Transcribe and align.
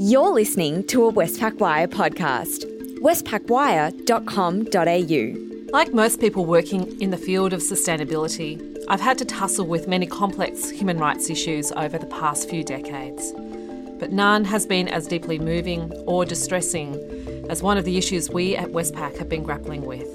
You're 0.00 0.32
listening 0.32 0.86
to 0.86 1.06
a 1.06 1.12
Westpac 1.12 1.58
Wire 1.58 1.88
podcast. 1.88 2.64
westpacwire.com.au. 3.00 5.72
Like 5.72 5.92
most 5.92 6.20
people 6.20 6.44
working 6.44 7.00
in 7.00 7.10
the 7.10 7.16
field 7.16 7.52
of 7.52 7.58
sustainability, 7.58 8.78
I've 8.86 9.00
had 9.00 9.18
to 9.18 9.24
tussle 9.24 9.66
with 9.66 9.88
many 9.88 10.06
complex 10.06 10.70
human 10.70 10.98
rights 10.98 11.30
issues 11.30 11.72
over 11.72 11.98
the 11.98 12.06
past 12.06 12.48
few 12.48 12.62
decades. 12.62 13.32
But 13.98 14.12
none 14.12 14.44
has 14.44 14.66
been 14.66 14.86
as 14.86 15.08
deeply 15.08 15.40
moving 15.40 15.92
or 16.06 16.24
distressing 16.24 16.94
as 17.50 17.60
one 17.60 17.76
of 17.76 17.84
the 17.84 17.98
issues 17.98 18.30
we 18.30 18.54
at 18.54 18.68
Westpac 18.68 19.18
have 19.18 19.28
been 19.28 19.42
grappling 19.42 19.84
with, 19.84 20.06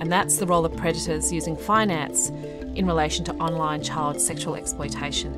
and 0.00 0.12
that's 0.12 0.36
the 0.36 0.46
role 0.46 0.64
of 0.64 0.76
predators 0.76 1.32
using 1.32 1.56
finance 1.56 2.28
in 2.76 2.86
relation 2.86 3.24
to 3.24 3.34
online 3.34 3.82
child 3.82 4.20
sexual 4.20 4.54
exploitation. 4.54 5.34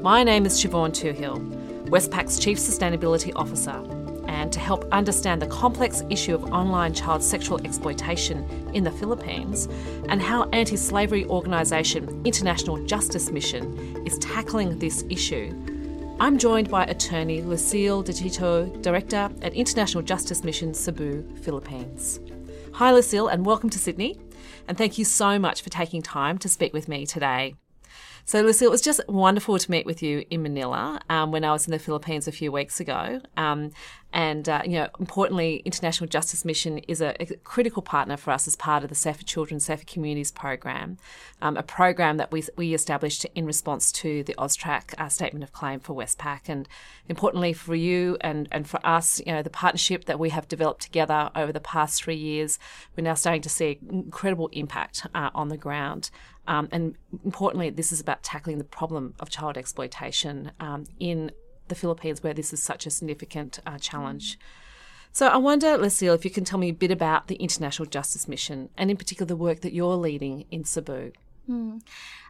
My 0.00 0.24
name 0.24 0.46
is 0.46 0.54
Siobhan 0.54 0.92
Toohill. 0.92 1.59
Westpac's 1.90 2.38
Chief 2.38 2.56
Sustainability 2.56 3.32
Officer, 3.34 3.82
and 4.28 4.52
to 4.52 4.60
help 4.60 4.84
understand 4.92 5.42
the 5.42 5.48
complex 5.48 6.04
issue 6.08 6.36
of 6.36 6.52
online 6.52 6.94
child 6.94 7.20
sexual 7.20 7.60
exploitation 7.66 8.48
in 8.72 8.84
the 8.84 8.92
Philippines 8.92 9.66
and 10.08 10.22
how 10.22 10.48
anti 10.50 10.76
slavery 10.76 11.26
organisation 11.26 12.22
International 12.24 12.76
Justice 12.86 13.32
Mission 13.32 14.06
is 14.06 14.18
tackling 14.18 14.78
this 14.78 15.04
issue. 15.10 15.52
I'm 16.20 16.38
joined 16.38 16.70
by 16.70 16.84
attorney 16.84 17.42
Lucille 17.42 18.04
Dejito, 18.04 18.80
Director 18.82 19.28
at 19.42 19.54
International 19.54 20.02
Justice 20.02 20.44
Mission 20.44 20.72
Cebu, 20.74 21.24
Philippines. 21.42 22.20
Hi, 22.74 22.92
Lucille, 22.92 23.26
and 23.26 23.44
welcome 23.44 23.68
to 23.70 23.80
Sydney. 23.80 24.20
And 24.68 24.78
thank 24.78 24.96
you 24.96 25.04
so 25.04 25.40
much 25.40 25.60
for 25.60 25.70
taking 25.70 26.02
time 26.02 26.38
to 26.38 26.48
speak 26.48 26.72
with 26.72 26.86
me 26.86 27.04
today. 27.04 27.56
So, 28.30 28.42
Lucy, 28.42 28.64
it 28.64 28.70
was 28.70 28.80
just 28.80 29.00
wonderful 29.08 29.58
to 29.58 29.70
meet 29.72 29.86
with 29.86 30.04
you 30.04 30.24
in 30.30 30.40
Manila 30.44 31.00
um, 31.10 31.32
when 31.32 31.42
I 31.42 31.50
was 31.50 31.66
in 31.66 31.72
the 31.72 31.80
Philippines 31.80 32.28
a 32.28 32.30
few 32.30 32.52
weeks 32.52 32.78
ago. 32.78 33.20
Um, 33.36 33.72
and, 34.12 34.48
uh, 34.48 34.62
you 34.64 34.72
know, 34.72 34.88
importantly, 35.00 35.62
International 35.64 36.08
Justice 36.08 36.44
Mission 36.44 36.78
is 36.78 37.00
a, 37.00 37.20
a, 37.20 37.26
critical 37.42 37.82
partner 37.82 38.16
for 38.16 38.30
us 38.30 38.46
as 38.46 38.54
part 38.54 38.84
of 38.84 38.88
the 38.88 38.94
Safer 38.94 39.24
Children, 39.24 39.58
Safer 39.58 39.84
Communities 39.84 40.30
program, 40.30 40.96
um, 41.42 41.56
a 41.56 41.62
program 41.64 42.18
that 42.18 42.30
we, 42.30 42.44
we 42.56 42.72
established 42.72 43.26
in 43.34 43.46
response 43.46 43.90
to 43.92 44.22
the 44.22 44.34
AUSTRAC 44.38 44.94
uh, 44.98 45.08
statement 45.08 45.42
of 45.42 45.52
claim 45.52 45.80
for 45.80 45.94
Westpac. 45.94 46.48
And 46.48 46.68
importantly 47.08 47.52
for 47.52 47.74
you 47.74 48.16
and, 48.20 48.48
and 48.52 48.68
for 48.68 48.78
us, 48.84 49.20
you 49.26 49.32
know, 49.32 49.42
the 49.42 49.50
partnership 49.50 50.04
that 50.04 50.20
we 50.20 50.30
have 50.30 50.46
developed 50.46 50.82
together 50.82 51.30
over 51.34 51.52
the 51.52 51.60
past 51.60 52.02
three 52.02 52.16
years, 52.16 52.60
we're 52.96 53.02
now 53.02 53.14
starting 53.14 53.42
to 53.42 53.48
see 53.48 53.80
incredible 53.88 54.48
impact 54.52 55.04
uh, 55.16 55.30
on 55.34 55.48
the 55.48 55.56
ground. 55.56 56.10
Um, 56.46 56.68
and 56.72 56.96
importantly, 57.24 57.70
this 57.70 57.92
is 57.92 58.00
about 58.00 58.22
tackling 58.22 58.58
the 58.58 58.64
problem 58.64 59.14
of 59.20 59.30
child 59.30 59.56
exploitation 59.56 60.52
um, 60.58 60.86
in 60.98 61.30
the 61.68 61.74
Philippines, 61.74 62.22
where 62.22 62.34
this 62.34 62.52
is 62.52 62.62
such 62.62 62.86
a 62.86 62.90
significant 62.90 63.60
uh, 63.66 63.78
challenge. 63.78 64.38
So 65.12 65.26
I 65.26 65.36
wonder, 65.36 65.76
Lucille, 65.76 66.14
if 66.14 66.24
you 66.24 66.30
can 66.30 66.44
tell 66.44 66.58
me 66.58 66.68
a 66.68 66.74
bit 66.74 66.90
about 66.90 67.26
the 67.26 67.34
International 67.36 67.86
Justice 67.86 68.28
Mission 68.28 68.68
and 68.76 68.90
in 68.90 68.96
particular 68.96 69.26
the 69.26 69.36
work 69.36 69.60
that 69.60 69.72
you're 69.72 69.96
leading 69.96 70.44
in 70.50 70.64
Cebu. 70.64 71.12
Hmm. 71.46 71.78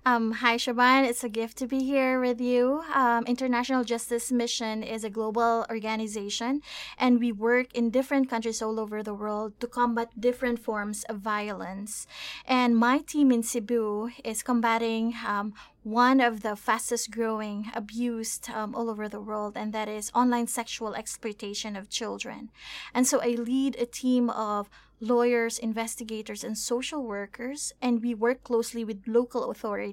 Um, 0.06 0.32
hi, 0.32 0.56
Siobhan. 0.56 1.06
It's 1.06 1.24
a 1.24 1.28
gift 1.28 1.58
to 1.58 1.66
be 1.66 1.84
here 1.84 2.22
with 2.22 2.40
you. 2.40 2.82
Um, 2.94 3.24
International 3.26 3.84
Justice 3.84 4.32
Mission 4.32 4.82
is 4.82 5.04
a 5.04 5.10
global 5.10 5.66
organization, 5.68 6.62
and 6.96 7.20
we 7.20 7.32
work 7.32 7.74
in 7.74 7.90
different 7.90 8.30
countries 8.30 8.62
all 8.62 8.80
over 8.80 9.02
the 9.02 9.12
world 9.12 9.52
to 9.60 9.66
combat 9.66 10.08
different 10.18 10.58
forms 10.58 11.04
of 11.04 11.18
violence. 11.18 12.06
And 12.46 12.78
my 12.78 13.00
team 13.00 13.30
in 13.30 13.42
Cebu 13.42 14.08
is 14.24 14.42
combating 14.42 15.12
um, 15.26 15.52
one 15.82 16.18
of 16.18 16.40
the 16.40 16.56
fastest 16.56 17.10
growing 17.10 17.70
abused 17.74 18.48
um, 18.48 18.74
all 18.74 18.88
over 18.88 19.06
the 19.06 19.20
world, 19.20 19.52
and 19.54 19.74
that 19.74 19.88
is 19.88 20.10
online 20.14 20.46
sexual 20.46 20.94
exploitation 20.94 21.76
of 21.76 21.90
children. 21.90 22.48
And 22.94 23.06
so 23.06 23.20
I 23.20 23.36
lead 23.36 23.76
a 23.76 23.84
team 23.84 24.30
of 24.30 24.70
lawyers, 25.00 25.58
investigators, 25.58 26.44
and 26.44 26.56
social 26.58 27.02
workers, 27.02 27.72
and 27.80 28.02
we 28.02 28.14
work 28.14 28.44
closely 28.44 28.84
with 28.84 29.02
local 29.06 29.50
authorities 29.50 29.89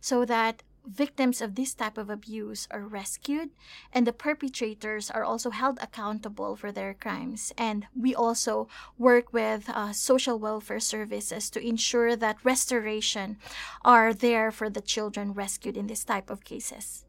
so 0.00 0.24
that 0.24 0.62
victims 0.86 1.40
of 1.40 1.54
this 1.54 1.74
type 1.74 1.98
of 1.98 2.08
abuse 2.08 2.68
are 2.70 2.82
rescued 2.82 3.50
and 3.92 4.06
the 4.06 4.12
perpetrators 4.12 5.10
are 5.10 5.24
also 5.24 5.50
held 5.50 5.78
accountable 5.80 6.54
for 6.54 6.70
their 6.70 6.94
crimes 6.94 7.52
and 7.58 7.86
we 7.94 8.14
also 8.14 8.68
work 8.96 9.32
with 9.32 9.68
uh, 9.70 9.92
social 9.92 10.38
welfare 10.38 10.80
services 10.80 11.50
to 11.50 11.60
ensure 11.66 12.14
that 12.14 12.36
restoration 12.44 13.36
are 13.84 14.14
there 14.14 14.50
for 14.50 14.70
the 14.70 14.80
children 14.80 15.32
rescued 15.32 15.76
in 15.76 15.88
this 15.88 16.04
type 16.04 16.30
of 16.30 16.44
cases 16.44 17.04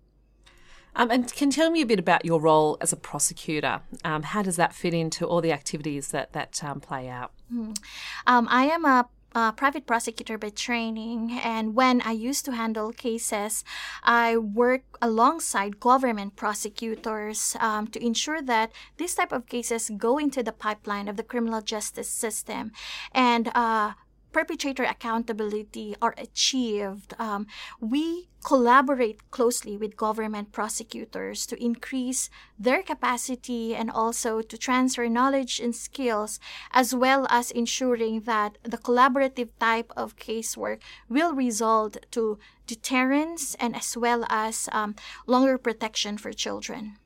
um, 0.95 1.11
and 1.11 1.31
can 1.31 1.49
you 1.49 1.51
tell 1.51 1.69
me 1.69 1.81
a 1.81 1.85
bit 1.85 1.99
about 1.99 2.25
your 2.25 2.41
role 2.41 2.75
as 2.81 2.91
a 2.91 2.95
prosecutor? 2.95 3.81
Um, 4.03 4.23
how 4.23 4.41
does 4.41 4.55
that 4.55 4.73
fit 4.73 4.95
into 4.95 5.27
all 5.27 5.41
the 5.41 5.51
activities 5.51 6.07
that 6.07 6.33
that 6.33 6.63
um, 6.63 6.79
play 6.79 7.07
out? 7.07 7.33
Mm. 7.53 7.77
I 8.25 8.65
am 8.65 8.83
a 8.83 9.07
uh, 9.35 9.51
private 9.51 9.85
prosecutor 9.85 10.37
by 10.37 10.49
training, 10.49 11.39
and 11.43 11.75
when 11.75 12.01
I 12.01 12.11
used 12.11 12.45
to 12.45 12.51
handle 12.53 12.91
cases, 12.91 13.63
I 14.03 14.37
work 14.37 14.83
alongside 15.01 15.79
government 15.79 16.35
prosecutors 16.35 17.55
um, 17.59 17.87
to 17.87 18.03
ensure 18.03 18.41
that 18.41 18.71
this 18.97 19.15
type 19.15 19.31
of 19.31 19.45
cases 19.47 19.91
go 19.97 20.17
into 20.17 20.41
the 20.41 20.51
pipeline 20.51 21.07
of 21.07 21.17
the 21.17 21.23
criminal 21.23 21.61
justice 21.61 22.09
system, 22.09 22.71
and 23.11 23.51
uh, 23.53 23.93
perpetrator 24.37 24.83
accountability 24.83 25.95
are 25.99 26.13
achieved, 26.15 27.15
um, 27.17 27.47
we 27.81 28.29
collaborate 28.45 29.31
closely 29.31 29.75
with 29.75 29.97
government 29.97 30.51
prosecutors 30.51 31.47
to 31.47 31.55
increase 31.57 32.29
their 32.59 32.83
capacity 32.83 33.75
and 33.75 33.89
also 33.89 34.41
to 34.43 34.55
transfer 34.55 35.09
knowledge 35.09 35.59
and 35.59 35.75
skills, 35.75 36.39
as 36.71 36.93
well 36.93 37.25
as 37.31 37.49
ensuring 37.49 38.21
that 38.31 38.59
the 38.61 38.77
collaborative 38.77 39.49
type 39.59 39.91
of 39.97 40.15
casework 40.17 40.81
will 41.09 41.33
result 41.33 41.97
to 42.11 42.37
deterrence 42.67 43.55
and 43.55 43.75
as 43.75 43.97
well 43.97 44.23
as 44.29 44.69
um, 44.71 44.93
longer 45.25 45.57
protection 45.57 46.15
for 46.15 46.31
children. 46.31 46.99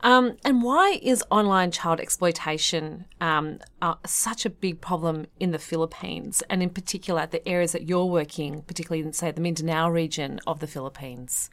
Um, 0.00 0.36
and 0.44 0.62
why 0.62 1.00
is 1.02 1.24
online 1.30 1.72
child 1.72 1.98
exploitation 1.98 3.06
um, 3.20 3.58
uh, 3.82 3.94
such 4.06 4.46
a 4.46 4.50
big 4.50 4.80
problem 4.80 5.26
in 5.40 5.50
the 5.50 5.58
Philippines, 5.58 6.42
and 6.48 6.62
in 6.62 6.70
particular 6.70 7.26
the 7.26 7.46
areas 7.48 7.72
that 7.72 7.88
you're 7.88 8.04
working, 8.04 8.62
particularly 8.62 9.04
in, 9.04 9.12
say, 9.12 9.32
the 9.32 9.40
Mindanao 9.40 9.88
region 9.88 10.38
of 10.46 10.60
the 10.60 10.68
Philippines? 10.68 11.50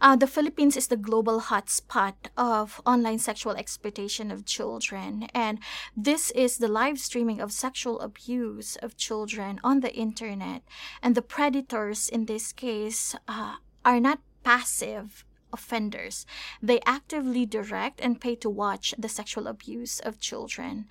Uh, 0.00 0.14
the 0.14 0.26
Philippines 0.26 0.76
is 0.76 0.86
the 0.88 0.96
global 0.96 1.40
hotspot 1.40 2.14
of 2.36 2.80
online 2.86 3.18
sexual 3.18 3.56
exploitation 3.56 4.30
of 4.30 4.44
children, 4.44 5.26
and 5.34 5.58
this 5.96 6.30
is 6.32 6.58
the 6.58 6.68
live 6.68 6.98
streaming 6.98 7.40
of 7.40 7.50
sexual 7.50 7.98
abuse 8.00 8.76
of 8.76 8.96
children 8.96 9.58
on 9.64 9.80
the 9.80 9.92
internet. 9.94 10.62
And 11.02 11.14
the 11.14 11.22
predators 11.22 12.08
in 12.08 12.26
this 12.26 12.52
case 12.52 13.16
uh, 13.26 13.56
are 13.84 13.98
not 13.98 14.20
passive 14.44 15.24
offenders. 15.52 16.26
They 16.62 16.80
actively 16.86 17.46
direct 17.46 18.00
and 18.00 18.20
pay 18.20 18.34
to 18.36 18.50
watch 18.50 18.94
the 18.98 19.08
sexual 19.08 19.46
abuse 19.46 20.00
of 20.00 20.20
children. 20.20 20.86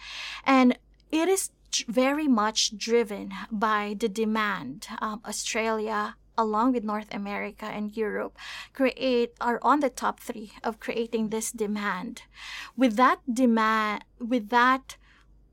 And 0.46 0.78
it 1.12 1.28
is 1.30 1.52
very 1.88 2.28
much 2.28 2.78
driven 2.78 3.34
by 3.52 3.96
the 3.98 4.10
demand. 4.10 4.88
Um, 5.02 5.22
Australia, 5.26 6.16
along 6.38 6.74
with 6.74 6.84
North 6.84 7.14
America 7.14 7.66
and 7.66 7.96
Europe, 7.96 8.38
create 8.74 9.34
are 9.42 9.60
on 9.62 9.80
the 9.80 9.90
top 9.90 10.20
three 10.20 10.54
of 10.64 10.80
creating 10.80 11.30
this 11.30 11.52
demand. 11.52 12.24
With 12.76 12.96
that 12.96 13.20
demand, 13.32 14.06
with 14.20 14.50
that 14.50 14.98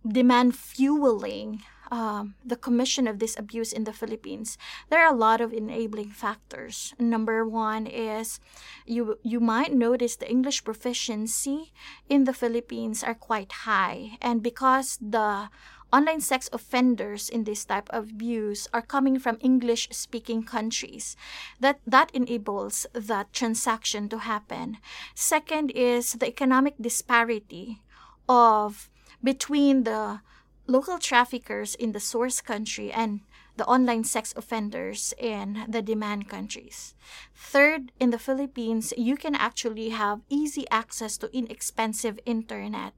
demand 0.06 0.54
fueling 0.56 1.62
um, 1.94 2.34
the 2.44 2.58
commission 2.58 3.06
of 3.06 3.20
this 3.20 3.38
abuse 3.38 3.72
in 3.72 3.84
the 3.84 3.92
Philippines, 3.92 4.58
there 4.90 4.98
are 4.98 5.14
a 5.14 5.16
lot 5.16 5.40
of 5.40 5.52
enabling 5.52 6.10
factors. 6.10 6.92
Number 6.98 7.46
one 7.46 7.86
is 7.86 8.42
you 8.84 9.22
you 9.22 9.38
might 9.38 9.70
notice 9.70 10.18
the 10.18 10.26
English 10.26 10.66
proficiency 10.66 11.70
in 12.10 12.26
the 12.26 12.34
Philippines 12.34 13.06
are 13.06 13.14
quite 13.14 13.62
high, 13.62 14.18
and 14.18 14.42
because 14.42 14.98
the 14.98 15.54
online 15.94 16.18
sex 16.18 16.50
offenders 16.50 17.30
in 17.30 17.46
this 17.46 17.62
type 17.62 17.86
of 17.94 18.10
abuse 18.10 18.66
are 18.74 18.82
coming 18.82 19.14
from 19.22 19.38
English 19.38 19.86
speaking 19.94 20.42
countries. 20.42 21.14
That 21.62 21.78
that 21.86 22.10
enables 22.10 22.90
that 22.90 23.30
transaction 23.30 24.10
to 24.10 24.26
happen. 24.26 24.82
Second 25.14 25.70
is 25.70 26.18
the 26.18 26.26
economic 26.26 26.74
disparity 26.74 27.86
of 28.26 28.90
between 29.22 29.86
the 29.86 30.26
local 30.66 30.98
traffickers 30.98 31.74
in 31.74 31.92
the 31.92 32.00
source 32.00 32.40
country 32.40 32.92
and 32.92 33.20
the 33.56 33.66
online 33.66 34.04
sex 34.04 34.34
offenders 34.36 35.14
in 35.18 35.64
the 35.68 35.82
demand 35.82 36.28
countries. 36.28 36.94
Third, 37.34 37.92
in 38.00 38.10
the 38.10 38.18
Philippines, 38.18 38.92
you 38.96 39.16
can 39.16 39.34
actually 39.34 39.90
have 39.90 40.20
easy 40.28 40.66
access 40.70 41.16
to 41.18 41.30
inexpensive 41.36 42.18
internet. 42.26 42.94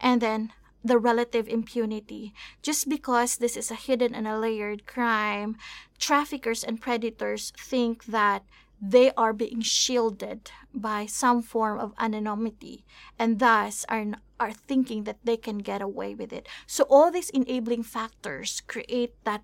And 0.00 0.20
then 0.20 0.52
the 0.84 0.98
relative 0.98 1.48
impunity. 1.48 2.34
Just 2.60 2.88
because 2.88 3.36
this 3.36 3.56
is 3.56 3.70
a 3.70 3.76
hidden 3.76 4.14
and 4.14 4.26
a 4.26 4.38
layered 4.38 4.86
crime, 4.86 5.56
traffickers 5.98 6.64
and 6.64 6.80
predators 6.80 7.52
think 7.56 8.04
that 8.06 8.42
they 8.80 9.12
are 9.12 9.32
being 9.32 9.60
shielded 9.60 10.50
by 10.74 11.06
some 11.06 11.40
form 11.40 11.78
of 11.78 11.94
anonymity 12.00 12.84
and 13.16 13.38
thus 13.38 13.86
are 13.88 14.06
are 14.42 14.52
thinking 14.52 15.04
that 15.04 15.18
they 15.24 15.36
can 15.36 15.58
get 15.58 15.80
away 15.80 16.14
with 16.14 16.32
it. 16.32 16.48
So 16.66 16.84
all 16.90 17.10
these 17.10 17.30
enabling 17.30 17.84
factors 17.84 18.62
create 18.66 19.14
that 19.24 19.42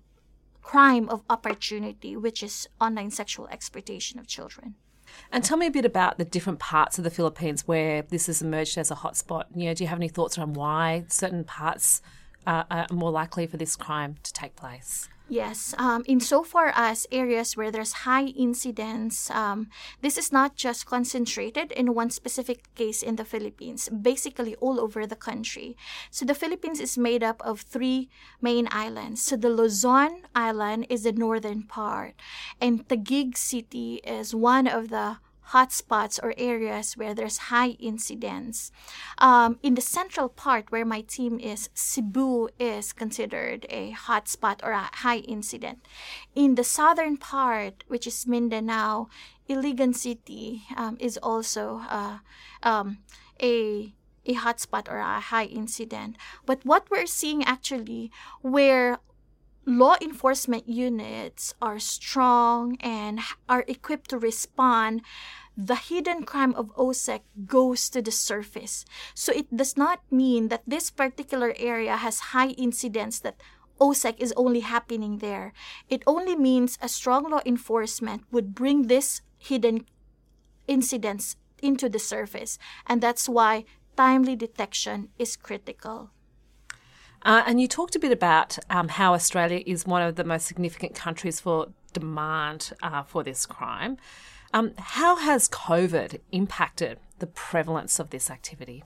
crime 0.61 1.07
of 1.09 1.23
opportunity 1.29 2.15
which 2.15 2.43
is 2.43 2.67
online 2.79 3.11
sexual 3.11 3.47
exploitation 3.47 4.19
of 4.19 4.27
children. 4.27 4.75
And 5.31 5.43
tell 5.43 5.57
me 5.57 5.65
a 5.65 5.71
bit 5.71 5.85
about 5.85 6.17
the 6.17 6.25
different 6.25 6.59
parts 6.59 6.97
of 6.97 7.03
the 7.03 7.09
Philippines 7.09 7.67
where 7.67 8.03
this 8.03 8.27
has 8.27 8.41
emerged 8.41 8.77
as 8.77 8.91
a 8.91 8.95
hotspot. 8.95 9.45
You 9.55 9.65
know, 9.65 9.73
do 9.73 9.83
you 9.83 9.87
have 9.87 9.97
any 9.97 10.09
thoughts 10.09 10.37
on 10.37 10.53
why 10.53 11.05
certain 11.07 11.43
parts 11.43 12.01
are 12.45 12.87
more 12.91 13.11
likely 13.11 13.47
for 13.47 13.57
this 13.57 13.75
crime 13.75 14.17
to 14.23 14.33
take 14.33 14.55
place? 14.55 15.09
Yes, 15.29 15.75
um, 15.77 16.03
insofar 16.07 16.73
as 16.73 17.05
areas 17.11 17.55
where 17.55 17.69
there's 17.69 18.01
high 18.01 18.33
incidence, 18.33 19.29
um, 19.29 19.69
this 20.01 20.17
is 20.17 20.31
not 20.31 20.55
just 20.55 20.87
concentrated 20.87 21.71
in 21.71 21.93
one 21.93 22.09
specific 22.09 22.73
case 22.73 23.03
in 23.03 23.15
the 23.15 23.23
Philippines, 23.23 23.89
basically 23.89 24.55
all 24.55 24.79
over 24.79 25.05
the 25.05 25.15
country. 25.15 25.77
So 26.09 26.25
the 26.25 26.33
Philippines 26.33 26.79
is 26.79 26.97
made 26.97 27.21
up 27.21 27.43
of 27.45 27.61
three 27.61 28.09
main 28.41 28.67
islands. 28.71 29.21
So 29.21 29.37
the 29.37 29.49
Luzon 29.49 30.23
Island 30.33 30.87
is 30.89 31.03
the 31.03 31.11
northern 31.11 31.61
part, 31.61 32.15
and 32.59 32.87
Taguig 32.87 33.37
City 33.37 34.01
is 34.03 34.33
one 34.33 34.65
of 34.65 34.89
the 34.89 35.17
hotspots 35.51 36.19
or 36.21 36.33
areas 36.37 36.97
where 36.97 37.13
there's 37.13 37.49
high 37.49 37.75
incidence. 37.79 38.71
Um, 39.17 39.59
in 39.63 39.75
the 39.75 39.81
central 39.81 40.29
part 40.29 40.71
where 40.71 40.85
my 40.85 41.01
team 41.01 41.39
is, 41.39 41.69
Cebu 41.73 42.49
is 42.59 42.93
considered 42.93 43.65
a 43.69 43.91
hotspot 43.91 44.61
or 44.63 44.71
a 44.71 44.89
high 44.93 45.19
incident. 45.19 45.85
In 46.35 46.55
the 46.55 46.63
southern 46.63 47.17
part, 47.17 47.83
which 47.87 48.05
is 48.05 48.27
Mindanao, 48.27 49.09
Iligan 49.47 49.95
City 49.95 50.63
um, 50.77 50.97
is 50.99 51.17
also 51.17 51.81
uh, 51.89 52.19
um, 52.63 52.99
a 53.41 53.93
a 54.25 54.35
hotspot 54.35 54.87
or 54.91 54.97
a 54.97 55.19
high 55.19 55.45
incident. 55.45 56.15
But 56.45 56.63
what 56.63 56.91
we're 56.91 57.07
seeing 57.07 57.43
actually, 57.43 58.11
where 58.41 58.99
law 59.69 59.95
enforcement 60.01 60.67
units 60.67 61.53
are 61.61 61.77
strong 61.77 62.75
and 62.81 63.19
are 63.47 63.63
equipped 63.67 64.09
to 64.09 64.17
respond, 64.17 65.01
the 65.55 65.75
hidden 65.75 66.23
crime 66.23 66.55
of 66.55 66.73
OSEC 66.75 67.21
goes 67.45 67.89
to 67.89 68.01
the 68.01 68.11
surface. 68.11 68.83
So 69.13 69.31
it 69.31 69.55
does 69.55 69.77
not 69.77 70.01
mean 70.09 70.47
that 70.47 70.63
this 70.65 70.89
particular 70.89 71.53
area 71.57 71.97
has 71.97 72.33
high 72.33 72.57
incidence 72.57 73.19
that 73.19 73.39
OSEC 73.79 74.15
is 74.17 74.33
only 74.35 74.61
happening 74.61 75.19
there. 75.19 75.53
It 75.87 76.03
only 76.07 76.35
means 76.35 76.77
a 76.81 76.89
strong 76.89 77.29
law 77.29 77.41
enforcement 77.45 78.23
would 78.31 78.55
bring 78.55 78.87
this 78.87 79.21
hidden 79.37 79.85
incidents 80.67 81.35
into 81.61 81.89
the 81.89 81.99
surface. 81.99 82.57
And 82.87 83.01
that's 83.01 83.29
why 83.29 83.65
timely 83.95 84.35
detection 84.35 85.09
is 85.19 85.35
critical. 85.35 86.11
Uh, 87.23 87.43
and 87.45 87.59
you 87.59 87.67
talked 87.67 87.95
a 87.95 87.99
bit 87.99 88.11
about 88.11 88.57
um, 88.69 88.87
how 88.87 89.13
Australia 89.13 89.61
is 89.65 89.85
one 89.85 90.01
of 90.01 90.15
the 90.15 90.23
most 90.23 90.45
significant 90.45 90.95
countries 90.95 91.39
for 91.39 91.67
demand 91.93 92.71
uh, 92.81 93.03
for 93.03 93.23
this 93.23 93.45
crime. 93.45 93.97
Um, 94.53 94.73
how 94.77 95.15
has 95.17 95.47
COVID 95.49 96.19
impacted 96.31 96.99
the 97.19 97.27
prevalence 97.27 97.99
of 97.99 98.09
this 98.09 98.29
activity? 98.29 98.83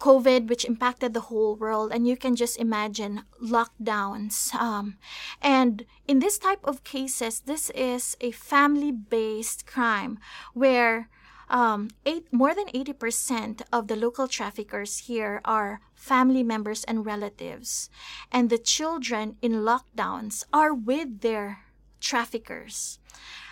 COVID, 0.00 0.48
which 0.48 0.64
impacted 0.64 1.14
the 1.14 1.28
whole 1.30 1.54
world, 1.54 1.92
and 1.92 2.08
you 2.08 2.16
can 2.16 2.34
just 2.34 2.58
imagine 2.58 3.22
lockdowns. 3.40 4.52
Um, 4.54 4.98
and 5.40 5.84
in 6.08 6.18
this 6.18 6.38
type 6.38 6.58
of 6.64 6.82
cases, 6.82 7.38
this 7.38 7.70
is 7.70 8.16
a 8.20 8.32
family 8.32 8.90
based 8.90 9.64
crime 9.64 10.18
where 10.54 11.08
um, 11.52 11.90
eight, 12.06 12.32
more 12.32 12.54
than 12.54 12.66
80% 12.68 13.60
of 13.70 13.86
the 13.86 13.94
local 13.94 14.26
traffickers 14.26 15.06
here 15.06 15.40
are 15.44 15.80
family 15.94 16.42
members 16.42 16.82
and 16.84 17.04
relatives. 17.04 17.90
And 18.32 18.48
the 18.48 18.58
children 18.58 19.36
in 19.42 19.62
lockdowns 19.62 20.44
are 20.52 20.72
with 20.72 21.20
their 21.20 21.60
traffickers. 22.00 22.98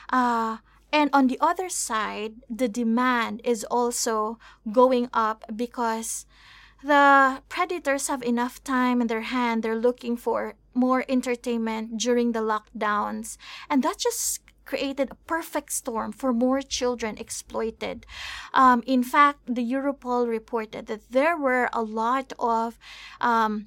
Uh, 0.08 0.58
and 0.92 1.10
on 1.12 1.28
the 1.28 1.38
other 1.40 1.68
side, 1.68 2.34
the 2.48 2.68
demand 2.68 3.42
is 3.44 3.64
also 3.64 4.38
going 4.72 5.08
up 5.12 5.44
because 5.54 6.26
the 6.82 7.42
predators 7.48 8.08
have 8.08 8.22
enough 8.22 8.64
time 8.64 9.02
in 9.02 9.06
their 9.06 9.20
hand. 9.20 9.62
They're 9.62 9.76
looking 9.76 10.16
for 10.16 10.54
more 10.72 11.04
entertainment 11.08 11.98
during 11.98 12.32
the 12.32 12.40
lockdowns. 12.40 13.36
And 13.68 13.82
that 13.82 13.98
just 13.98 14.40
created 14.70 15.10
a 15.10 15.18
perfect 15.26 15.72
storm 15.72 16.12
for 16.12 16.32
more 16.32 16.62
children 16.62 17.18
exploited. 17.18 18.06
Um, 18.54 18.84
in 18.86 19.02
fact, 19.02 19.40
the 19.46 19.72
Europol 19.74 20.28
reported 20.28 20.86
that 20.86 21.10
there 21.10 21.36
were 21.36 21.68
a 21.72 21.82
lot 21.82 22.32
of 22.38 22.78
um, 23.20 23.66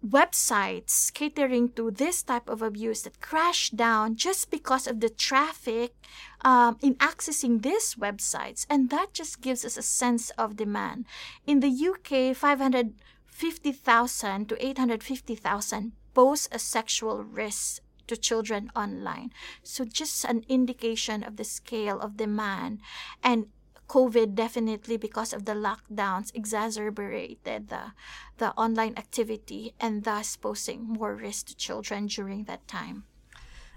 websites 0.00 1.12
catering 1.12 1.68
to 1.76 1.90
this 1.90 2.22
type 2.22 2.48
of 2.48 2.62
abuse 2.62 3.02
that 3.02 3.20
crashed 3.20 3.76
down 3.76 4.16
just 4.16 4.50
because 4.50 4.86
of 4.86 5.00
the 5.00 5.10
traffic 5.10 5.92
um, 6.40 6.78
in 6.80 6.94
accessing 6.94 7.60
these 7.60 7.96
websites. 7.96 8.64
And 8.70 8.88
that 8.88 9.12
just 9.12 9.42
gives 9.42 9.62
us 9.62 9.76
a 9.76 9.82
sense 9.82 10.30
of 10.38 10.56
demand. 10.56 11.04
In 11.46 11.60
the 11.60 11.68
UK, 11.68 12.34
550,000 12.34 14.48
to 14.48 14.66
850,000 14.66 15.92
pose 16.14 16.48
a 16.50 16.58
sexual 16.58 17.22
risk 17.22 17.82
to 18.10 18.16
children 18.16 18.70
online. 18.74 19.30
So, 19.62 19.84
just 19.84 20.24
an 20.24 20.42
indication 20.48 21.22
of 21.22 21.36
the 21.36 21.44
scale 21.44 22.00
of 22.00 22.16
demand. 22.16 22.80
And 23.22 23.46
COVID 23.88 24.34
definitely, 24.34 24.96
because 24.96 25.32
of 25.32 25.46
the 25.46 25.54
lockdowns, 25.54 26.34
exacerbated 26.34 27.68
the, 27.68 27.92
the 28.38 28.50
online 28.54 28.94
activity 28.96 29.74
and 29.80 30.04
thus 30.04 30.36
posing 30.36 30.84
more 30.84 31.14
risk 31.14 31.46
to 31.46 31.56
children 31.56 32.06
during 32.06 32.44
that 32.44 32.66
time. 32.68 33.04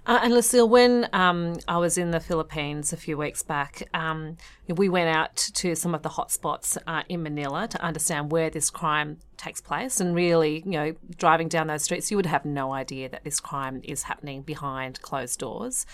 Uh, 0.06 0.20
and 0.22 0.34
Lucille, 0.34 0.68
when 0.68 1.08
um, 1.14 1.56
I 1.68 1.78
was 1.78 1.98
in 1.98 2.12
the 2.12 2.20
Philippines 2.20 2.92
a 2.92 2.98
few 2.98 3.18
weeks 3.18 3.42
back, 3.42 3.88
um, 3.94 4.36
we 4.68 4.90
went 4.90 5.16
out 5.16 5.36
to 5.36 5.76
some 5.76 5.96
of 5.96 6.02
the 6.04 6.10
hotspots 6.10 6.78
uh, 6.86 7.04
in 7.08 7.24
Manila 7.24 7.70
to 7.70 7.82
understand 7.82 8.32
where 8.32 8.50
this 8.50 8.70
crime 8.70 9.20
takes 9.44 9.62
place. 9.62 10.00
And 10.00 10.16
really, 10.16 10.64
you 10.66 10.72
know, 10.72 10.96
driving 11.18 11.50
down 11.50 11.68
those 11.68 11.84
streets, 11.84 12.10
you 12.10 12.18
would 12.18 12.26
have 12.26 12.46
no 12.46 12.74
idea 12.74 13.10
that 13.10 13.24
this 13.24 13.40
crime 13.40 13.82
is 13.84 14.04
happening 14.04 14.42
behind 14.42 15.02
closed 15.02 15.40
doors. 15.40 15.86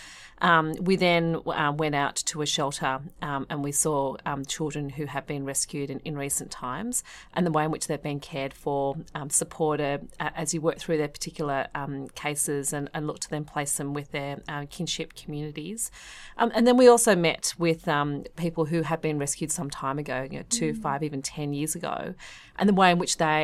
Um, 0.41 0.73
we 0.79 0.95
then 0.95 1.37
uh, 1.45 1.73
went 1.75 1.95
out 1.95 2.15
to 2.15 2.41
a 2.41 2.45
shelter 2.45 3.01
um, 3.21 3.45
and 3.49 3.63
we 3.63 3.73
saw 3.73 4.15
um, 4.25 4.45
children 4.45 4.89
who 4.89 5.05
have 5.05 5.27
been 5.27 5.43
rescued 5.43 5.89
in, 5.89 5.99
in, 6.05 6.17
recent 6.17 6.49
times 6.49 7.03
and 7.33 7.45
the 7.45 7.51
way 7.51 7.65
in 7.65 7.71
which 7.71 7.87
they've 7.87 8.01
been 8.01 8.21
cared 8.21 8.53
for, 8.53 8.95
um, 9.15 9.29
supported 9.29 10.07
uh, 10.19 10.29
as 10.35 10.53
you 10.53 10.61
work 10.61 10.77
through 10.77 10.97
their 10.97 11.09
particular 11.09 11.67
um, 11.75 12.07
cases 12.09 12.71
and, 12.73 12.89
and, 12.93 13.07
look 13.07 13.19
to 13.19 13.29
then 13.29 13.43
place 13.43 13.77
them 13.77 13.93
with 13.93 14.11
their 14.11 14.39
uh, 14.47 14.65
kinship 14.69 15.13
communities. 15.13 15.91
Um, 16.37 16.51
and 16.53 16.65
then 16.67 16.77
we 16.77 16.87
also 16.87 17.15
met 17.15 17.53
with 17.57 17.87
people 18.35 18.65
who 18.65 18.81
have 18.83 19.01
been 19.01 19.17
rescued 19.17 19.51
some 19.51 19.69
time 19.69 19.97
ago, 19.97 20.27
you 20.29 20.37
know, 20.39 20.45
two, 20.49 20.73
mm. 20.73 20.77
five, 20.77 21.03
even 21.03 21.21
10 21.21 21.53
years 21.53 21.75
ago, 21.75 22.13
and 22.57 22.69
the 22.69 22.73
way 22.73 22.91
in 22.91 22.99
which 22.99 23.17
they 23.17 23.38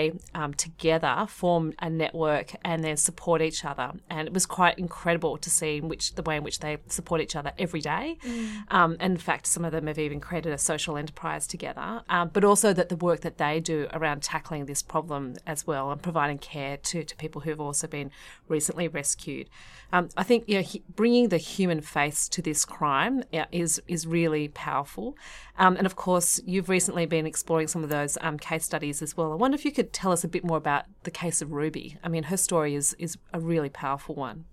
together 0.58 1.26
form 1.30 1.74
a 1.80 1.90
network 1.90 2.52
and 2.64 2.84
then 2.84 2.98
support 2.98 3.42
each 3.42 3.66
other. 3.66 3.92
And 4.10 4.28
it 4.28 4.34
was 4.34 4.46
quite 4.46 4.78
incredible 4.80 5.38
to 5.38 5.50
see 5.50 5.82
which 5.82 6.16
the 6.16 6.24
way 6.24 6.38
in 6.38 6.44
which 6.44 6.60
they 6.60 6.78
support 6.88 7.22
each 7.22 7.36
other 7.36 7.52
every 7.58 7.82
day. 7.82 8.18
Mm. 8.24 8.50
Um, 8.72 8.98
and 9.00 9.12
in 9.14 9.18
fact, 9.18 9.48
some 9.48 9.66
of 9.66 9.72
them 9.72 9.88
have 9.88 10.00
even 10.00 10.20
created 10.20 10.54
a 10.54 10.58
social 10.58 10.98
enterprise 10.98 11.48
together. 11.48 12.04
Um, 12.10 12.30
but 12.34 12.44
also 12.44 12.74
that 12.74 12.90
the 12.90 12.96
work 12.96 13.22
that 13.22 13.38
they 13.38 13.60
do 13.60 13.88
around 13.94 14.22
tackling 14.24 14.66
this 14.66 14.82
problem 14.82 15.36
as 15.46 15.68
well 15.68 15.92
and 15.92 16.02
providing 16.02 16.38
care 16.38 16.78
to, 16.78 17.04
to 17.04 17.16
people 17.16 17.42
who 17.42 17.50
have 17.50 17.62
also 17.62 17.88
been 17.88 18.12
recently 18.48 18.88
rescued. 18.88 19.50
Um, 19.92 20.10
I 20.18 20.24
think 20.24 20.46
you 20.48 20.56
know, 20.56 20.62
he, 20.62 20.84
bringing 20.96 21.30
the 21.30 21.38
human 21.38 21.82
face 21.82 22.28
to 22.30 22.42
this 22.42 22.66
crime 22.66 23.24
is 23.52 23.82
is 23.88 24.08
really 24.08 24.48
powerful. 24.50 25.16
Um, 25.58 25.78
and 25.78 25.86
of 25.86 25.96
course, 25.96 26.42
you've 26.46 26.70
recently 26.70 27.06
been 27.06 27.26
exploring 27.26 27.68
some 27.68 27.84
of 27.84 27.90
those 27.90 28.18
um, 28.22 28.38
case 28.38 28.66
studies 28.66 29.02
as 29.02 29.16
well. 29.16 29.32
I 29.32 29.36
wonder 29.36 29.56
if 29.56 29.64
you 29.64 29.72
could 29.76 29.94
tell 29.94 30.12
us 30.12 30.24
a 30.24 30.28
bit 30.28 30.44
more 30.44 30.58
about 30.58 30.86
the 31.04 31.12
case 31.12 31.42
of 31.42 31.52
Ruby. 31.52 31.98
I 32.04 32.08
mean, 32.10 32.24
her 32.24 32.38
story 32.38 32.74
is 32.76 32.96
is 32.98 33.18
a 33.34 33.40
really 33.40 33.70
powerful 33.70 34.16
one. 34.16 34.46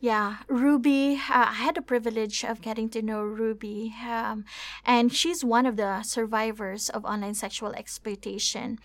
Yeah, 0.00 0.38
Ruby, 0.48 1.14
uh, 1.30 1.48
I 1.48 1.54
had 1.64 1.76
the 1.76 1.82
privilege 1.82 2.44
of 2.44 2.60
getting 2.60 2.90
to 2.90 3.00
know 3.00 3.22
Ruby, 3.22 3.94
um, 4.06 4.44
and 4.84 5.12
she's 5.12 5.42
one 5.44 5.64
of 5.64 5.76
the 5.76 6.02
survivors 6.02 6.90
of 6.90 7.04
online 7.04 7.34
sexual 7.34 7.72
exploitation. 7.72 8.78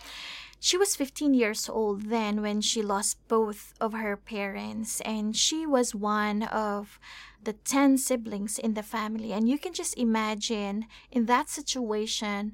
She 0.61 0.77
was 0.77 0.95
15 0.95 1.33
years 1.33 1.69
old 1.69 2.09
then 2.09 2.41
when 2.41 2.61
she 2.61 2.81
lost 2.81 3.17
both 3.27 3.73
of 3.81 3.93
her 3.93 4.15
parents, 4.15 5.01
and 5.01 5.35
she 5.35 5.65
was 5.65 5.95
one 5.95 6.43
of 6.43 6.99
the 7.43 7.53
10 7.53 7.97
siblings 7.97 8.59
in 8.59 8.73
the 8.73 8.83
family. 8.83 9.31
And 9.31 9.47
you 9.47 9.57
can 9.57 9.73
just 9.73 9.97
imagine 9.97 10.85
in 11.11 11.25
that 11.25 11.49
situation, 11.49 12.53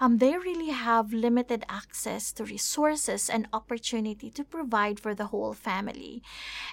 um, 0.00 0.18
they 0.18 0.36
really 0.36 0.70
have 0.70 1.12
limited 1.12 1.64
access 1.68 2.32
to 2.32 2.44
resources 2.44 3.30
and 3.30 3.48
opportunity 3.52 4.30
to 4.30 4.44
provide 4.44 5.00
for 5.00 5.14
the 5.14 5.26
whole 5.26 5.54
family. 5.54 6.22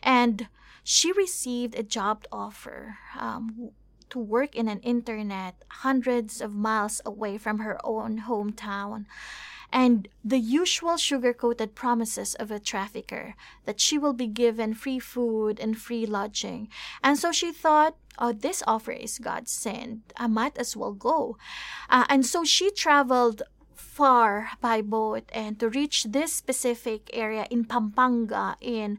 And 0.01 0.48
she 0.84 1.12
received 1.12 1.75
a 1.75 1.84
job 1.84 2.25
offer 2.32 2.98
um, 3.17 3.72
to 4.10 4.20
work 4.20 4.55
in 4.55 4.67
an 4.67 4.79
internet 4.79 5.55
hundreds 5.70 6.41
of 6.41 6.53
miles 6.53 7.01
away 7.05 7.38
from 7.38 7.60
her 7.60 7.79
own 7.84 8.24
hometown 8.27 9.05
and 9.74 10.08
the 10.24 10.38
usual 10.38 10.98
sugar 10.98 11.34
coated 11.34 11.74
promises 11.74 12.36
of 12.36 12.51
a 12.51 12.60
trafficker 12.60 13.34
that 13.65 13.82
she 13.82 13.98
will 13.98 14.13
be 14.13 14.27
given 14.27 14.75
free 14.75 15.00
food 15.00 15.60
and 15.60 15.77
free 15.77 16.06
lodging. 16.06 16.70
And 17.03 17.18
so 17.18 17.32
she 17.32 17.51
thought, 17.51 17.98
oh, 18.20 18.34
this 18.34 18.62
offer 18.68 18.92
is 18.92 19.18
God 19.18 19.50
sent. 19.50 20.13
I 20.15 20.27
might 20.27 20.60
as 20.60 20.77
well 20.77 20.94
go. 20.94 21.38
Uh, 21.89 22.06
and 22.08 22.24
so 22.24 22.44
she 22.44 22.70
traveled 22.70 23.42
far 23.94 24.50
by 24.60 24.82
boat 24.82 25.30
and 25.32 25.60
to 25.60 25.70
reach 25.70 26.06
this 26.06 26.34
specific 26.34 27.12
area 27.14 27.46
in 27.52 27.64
Pampanga 27.64 28.58
in 28.60 28.98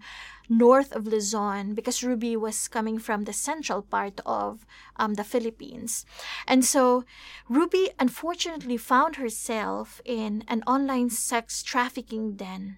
north 0.49 0.93
of 0.95 1.07
Luzon 1.07 1.75
because 1.75 2.05
Ruby 2.05 2.37
was 2.37 2.69
coming 2.69 2.99
from 2.99 3.25
the 3.25 3.33
central 3.33 3.83
part 3.83 4.21
of 4.25 4.65
um, 4.97 5.15
the 5.15 5.25
Philippines. 5.25 6.07
And 6.47 6.65
so 6.65 7.03
Ruby 7.49 7.91
unfortunately 7.99 8.77
found 8.77 9.17
herself 9.17 10.01
in 10.05 10.45
an 10.47 10.63
online 10.65 11.11
sex 11.11 11.65
trafficking 11.65 12.37
den 12.37 12.77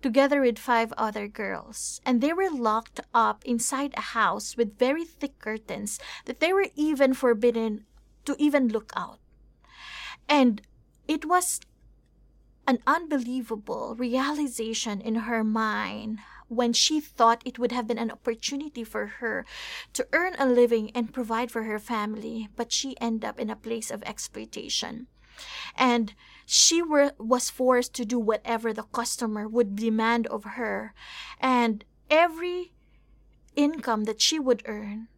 together 0.00 0.40
with 0.40 0.58
five 0.58 0.92
other 0.96 1.26
girls. 1.26 2.00
And 2.06 2.20
they 2.20 2.32
were 2.32 2.50
locked 2.50 3.00
up 3.12 3.42
inside 3.44 3.94
a 3.96 4.14
house 4.14 4.56
with 4.56 4.78
very 4.78 5.04
thick 5.04 5.40
curtains 5.40 5.98
that 6.26 6.38
they 6.38 6.52
were 6.52 6.70
even 6.76 7.14
forbidden 7.14 7.84
to 8.26 8.36
even 8.38 8.68
look 8.68 8.92
out. 8.94 9.18
And 10.28 10.62
it 11.08 11.24
was 11.24 11.60
an 12.66 12.78
unbelievable 12.86 13.96
realization 13.98 15.00
in 15.00 15.14
her 15.14 15.42
mind 15.42 16.18
when 16.48 16.72
she 16.72 17.00
thought 17.00 17.42
it 17.44 17.58
would 17.58 17.72
have 17.72 17.86
been 17.86 17.98
an 17.98 18.10
opportunity 18.10 18.84
for 18.84 19.06
her 19.06 19.44
to 19.94 20.06
earn 20.12 20.34
a 20.38 20.46
living 20.46 20.90
and 20.94 21.12
provide 21.12 21.50
for 21.50 21.62
her 21.64 21.78
family, 21.78 22.48
but 22.56 22.70
she 22.70 22.94
ended 23.00 23.24
up 23.24 23.40
in 23.40 23.50
a 23.50 23.56
place 23.56 23.90
of 23.90 24.02
exploitation. 24.02 25.06
And 25.76 26.14
she 26.44 26.82
were, 26.82 27.12
was 27.18 27.48
forced 27.48 27.94
to 27.94 28.04
do 28.04 28.18
whatever 28.18 28.72
the 28.72 28.82
customer 28.82 29.48
would 29.48 29.76
demand 29.76 30.26
of 30.26 30.44
her. 30.44 30.94
And 31.40 31.84
every 32.10 32.72
income 33.56 34.04
that 34.04 34.20
she 34.20 34.38
would 34.38 34.62
earn 34.66 35.08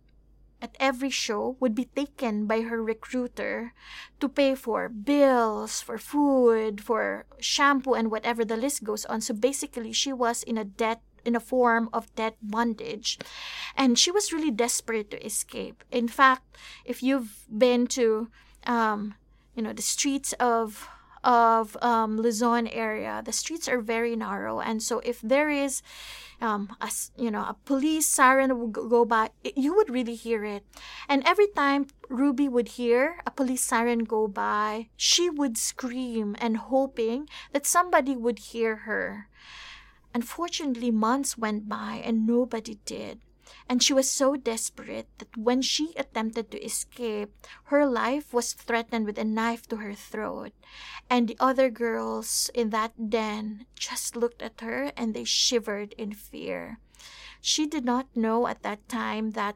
at 0.63 0.77
every 0.79 1.11
show 1.11 1.57
would 1.61 1.75
be 1.75 1.87
taken 1.87 2.47
by 2.47 2.63
her 2.63 2.83
recruiter 2.83 3.73
to 4.21 4.29
pay 4.29 4.55
for 4.55 4.89
bills, 4.89 5.81
for 5.81 5.99
food, 5.99 6.81
for 6.81 7.27
shampoo, 7.39 7.95
and 7.95 8.11
whatever 8.11 8.45
the 8.45 8.57
list 8.57 8.85
goes 8.85 9.05
on. 9.07 9.21
So 9.21 9.35
basically, 9.35 9.93
she 9.93 10.13
was 10.13 10.43
in 10.43 10.59
a 10.59 10.65
debt 10.65 11.03
in 11.25 11.37
a 11.37 11.41
form 11.41 11.89
of 11.93 12.15
debt 12.15 12.37
bondage. 12.43 13.19
And 13.77 13.99
she 13.99 14.11
was 14.11 14.33
really 14.33 14.51
desperate 14.51 15.11
to 15.11 15.25
escape. 15.25 15.85
In 15.91 16.09
fact, 16.09 16.57
if 16.85 17.03
you've 17.03 17.45
been 17.47 17.87
to, 17.89 18.31
um, 18.67 19.15
you 19.55 19.63
know, 19.63 19.73
the 19.73 19.83
streets 19.83 20.33
of 20.41 20.89
of 21.23 21.77
um, 21.83 22.17
Luzon 22.19 22.67
area, 22.69 23.23
the 23.25 23.33
streets 23.33 23.69
are 23.69 23.81
very 23.81 24.17
narrow, 24.17 24.61
and 24.61 24.83
so 24.83 25.01
if 25.01 25.21
there 25.21 25.51
is, 25.51 25.83
um, 26.41 26.75
a 26.81 26.91
you 27.17 27.31
know, 27.31 27.43
a 27.43 27.57
police 27.65 28.09
siren 28.09 28.59
would 28.59 28.73
go 28.73 29.05
by, 29.05 29.31
you 29.45 29.75
would 29.77 29.91
really 29.91 30.15
hear 30.15 30.45
it. 30.45 30.65
And 31.09 31.23
every 31.27 31.49
time 31.49 31.87
Ruby 32.09 32.49
would 32.49 32.81
hear 32.81 33.21
a 33.27 33.31
police 33.31 33.63
siren 33.65 34.05
go 34.05 34.27
by, 34.27 34.89
she 34.97 35.29
would 35.29 35.59
scream 35.59 36.37
and 36.41 36.57
hoping 36.57 37.29
that 37.53 37.67
somebody 37.67 38.17
would 38.17 38.39
hear 38.39 38.89
her. 38.89 39.29
Unfortunately, 40.15 40.91
months 40.91 41.39
went 41.39 41.69
by 41.69 42.03
and 42.05 42.27
nobody 42.27 42.79
did. 42.85 43.21
And 43.71 43.81
she 43.81 43.95
was 43.95 44.11
so 44.11 44.35
desperate 44.35 45.07
that 45.19 45.37
when 45.39 45.63
she 45.63 45.95
attempted 45.95 46.51
to 46.51 46.59
escape, 46.59 47.31
her 47.71 47.87
life 47.87 48.35
was 48.35 48.53
threatened 48.53 49.07
with 49.07 49.17
a 49.17 49.23
knife 49.23 49.69
to 49.69 49.77
her 49.77 49.95
throat. 49.95 50.51
And 51.09 51.29
the 51.29 51.39
other 51.39 51.71
girls 51.71 52.51
in 52.53 52.71
that 52.71 52.99
den 52.99 53.67
just 53.79 54.17
looked 54.17 54.43
at 54.43 54.61
her 54.61 54.91
and 54.97 55.15
they 55.15 55.23
shivered 55.23 55.95
in 55.95 56.19
fear. 56.19 56.81
She 57.41 57.65
did 57.65 57.85
not 57.85 58.11
know 58.17 58.49
at 58.49 58.65
that 58.65 58.89
time 58.89 59.39
that 59.39 59.55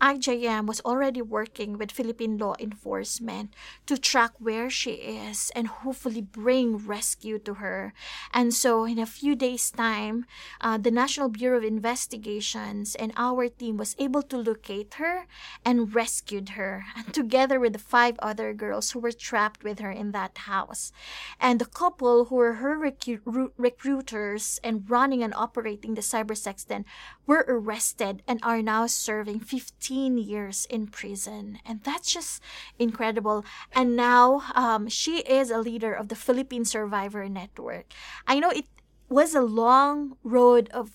IJM 0.00 0.66
was 0.66 0.80
already 0.82 1.20
working 1.20 1.76
with 1.76 1.90
Philippine 1.90 2.38
law 2.38 2.54
enforcement 2.60 3.52
to 3.86 3.98
track 3.98 4.32
where 4.38 4.70
she 4.70 4.92
is 4.92 5.50
and 5.56 5.66
hopefully 5.66 6.20
bring 6.20 6.76
rescue 6.76 7.38
to 7.40 7.54
her. 7.54 7.92
And 8.32 8.54
so, 8.54 8.84
in 8.84 8.98
a 8.98 9.06
few 9.06 9.34
days' 9.34 9.70
time, 9.70 10.26
uh, 10.60 10.78
the 10.78 10.90
National 10.90 11.28
Bureau 11.28 11.58
of 11.58 11.64
Investigations 11.64 12.94
and 12.94 13.12
our 13.16 13.48
team 13.48 13.76
was 13.76 13.96
able 13.98 14.22
to 14.22 14.36
locate 14.36 14.94
her 14.94 15.26
and 15.64 15.94
rescued 15.94 16.50
her, 16.50 16.84
and 16.96 17.12
together 17.20 17.58
with 17.58 17.72
the 17.72 17.78
five 17.78 18.16
other 18.20 18.52
girls 18.52 18.92
who 18.92 19.00
were 19.00 19.12
trapped 19.12 19.64
with 19.64 19.80
her 19.80 19.90
in 19.90 20.12
that 20.12 20.38
house. 20.46 20.92
And 21.40 21.58
the 21.58 21.66
couple 21.66 22.26
who 22.26 22.36
were 22.36 22.54
her 22.54 22.78
recu- 22.78 23.50
recruiters 23.56 24.60
and 24.62 24.88
running 24.88 25.22
and 25.22 25.34
operating 25.34 25.94
the 25.94 26.02
cybersex 26.02 26.66
den 26.66 26.84
were 27.26 27.44
arrested 27.48 28.22
and 28.28 28.38
are 28.42 28.62
now 28.62 28.86
serving 28.86 29.40
15 29.40 29.87
15 29.88 30.18
years 30.18 30.66
in 30.68 30.86
prison. 30.86 31.60
And 31.64 31.82
that's 31.82 32.12
just 32.12 32.42
incredible. 32.78 33.42
And 33.72 33.96
now 33.96 34.42
um, 34.54 34.88
she 34.88 35.20
is 35.20 35.50
a 35.50 35.56
leader 35.56 35.94
of 35.94 36.08
the 36.08 36.14
Philippine 36.14 36.66
Survivor 36.66 37.26
Network. 37.26 37.86
I 38.26 38.38
know 38.38 38.50
it 38.50 38.66
was 39.08 39.34
a 39.34 39.40
long 39.40 40.18
road 40.22 40.68
of 40.74 40.90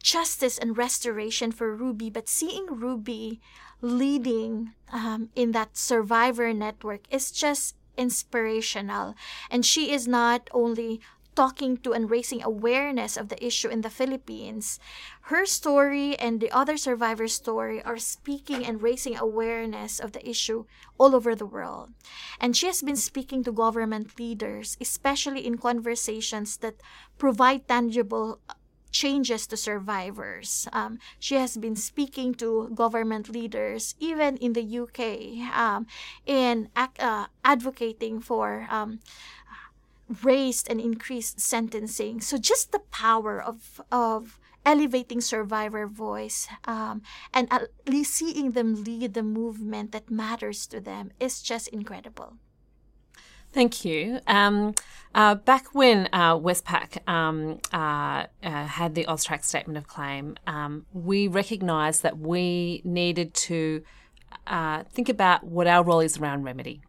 justice 0.00 0.56
and 0.56 0.78
restoration 0.78 1.50
for 1.50 1.74
Ruby, 1.74 2.08
but 2.08 2.28
seeing 2.28 2.66
Ruby 2.66 3.40
leading 3.80 4.70
um, 4.92 5.30
in 5.34 5.50
that 5.50 5.76
survivor 5.76 6.54
network 6.54 7.00
is 7.10 7.32
just 7.32 7.74
inspirational. 7.98 9.16
And 9.50 9.66
she 9.66 9.90
is 9.90 10.06
not 10.06 10.48
only 10.52 11.00
talking 11.36 11.76
to 11.76 11.92
and 11.92 12.10
raising 12.10 12.42
awareness 12.42 13.16
of 13.16 13.28
the 13.28 13.38
issue 13.44 13.68
in 13.68 13.82
the 13.82 13.90
Philippines. 13.90 14.80
Her 15.28 15.44
story 15.44 16.16
and 16.18 16.40
the 16.40 16.50
other 16.50 16.76
survivors' 16.76 17.34
story 17.34 17.82
are 17.82 17.98
speaking 17.98 18.64
and 18.64 18.82
raising 18.82 19.16
awareness 19.16 20.00
of 20.00 20.12
the 20.12 20.26
issue 20.28 20.64
all 20.98 21.14
over 21.14 21.34
the 21.34 21.46
world. 21.46 21.90
And 22.40 22.56
she 22.56 22.66
has 22.66 22.82
been 22.82 22.96
speaking 22.96 23.44
to 23.44 23.52
government 23.52 24.18
leaders, 24.18 24.76
especially 24.80 25.46
in 25.46 25.58
conversations 25.58 26.56
that 26.58 26.80
provide 27.18 27.68
tangible 27.68 28.40
changes 28.96 29.46
to 29.46 29.56
survivors. 29.56 30.66
Um, 30.72 30.98
she 31.18 31.34
has 31.36 31.56
been 31.56 31.76
speaking 31.76 32.34
to 32.40 32.70
government 32.74 33.28
leaders, 33.28 33.94
even 34.00 34.36
in 34.38 34.54
the 34.54 34.64
UK, 34.64 35.00
um, 35.52 35.86
in 36.24 36.70
uh, 36.74 37.26
advocating 37.44 38.20
for 38.20 38.66
um, 38.70 39.00
raised 40.22 40.70
and 40.70 40.80
increased 40.80 41.40
sentencing. 41.40 42.20
So 42.20 42.38
just 42.38 42.72
the 42.72 42.80
power 42.90 43.42
of 43.42 43.80
of 43.90 44.38
elevating 44.64 45.20
survivor 45.20 45.86
voice 45.86 46.48
um, 46.64 47.00
and 47.32 47.46
at 47.52 47.68
least 47.86 48.12
seeing 48.12 48.50
them 48.50 48.82
lead 48.82 49.14
the 49.14 49.22
movement 49.22 49.92
that 49.92 50.10
matters 50.10 50.66
to 50.66 50.80
them 50.80 51.12
is 51.20 51.40
just 51.40 51.68
incredible. 51.68 52.36
Thank 53.52 53.84
you. 53.84 54.20
Um, 54.26 54.74
uh, 55.14 55.36
back 55.36 55.72
when 55.72 56.08
uh, 56.12 56.36
Westpac 56.36 57.08
um, 57.08 57.60
uh, 57.72 58.26
uh 58.42 58.66
had 58.66 58.94
the 58.94 59.06
AUSTRAC 59.06 59.44
statement 59.44 59.78
of 59.78 59.86
claim, 59.86 60.36
um, 60.46 60.84
we 60.92 61.28
recognised 61.28 62.02
that 62.02 62.18
we 62.18 62.82
needed 62.84 63.32
to 63.34 63.82
uh, 64.46 64.82
think 64.92 65.08
about 65.08 65.44
what 65.44 65.66
our 65.66 65.82
role 65.82 66.00
is 66.00 66.18
around 66.18 66.42
remedy 66.42 66.82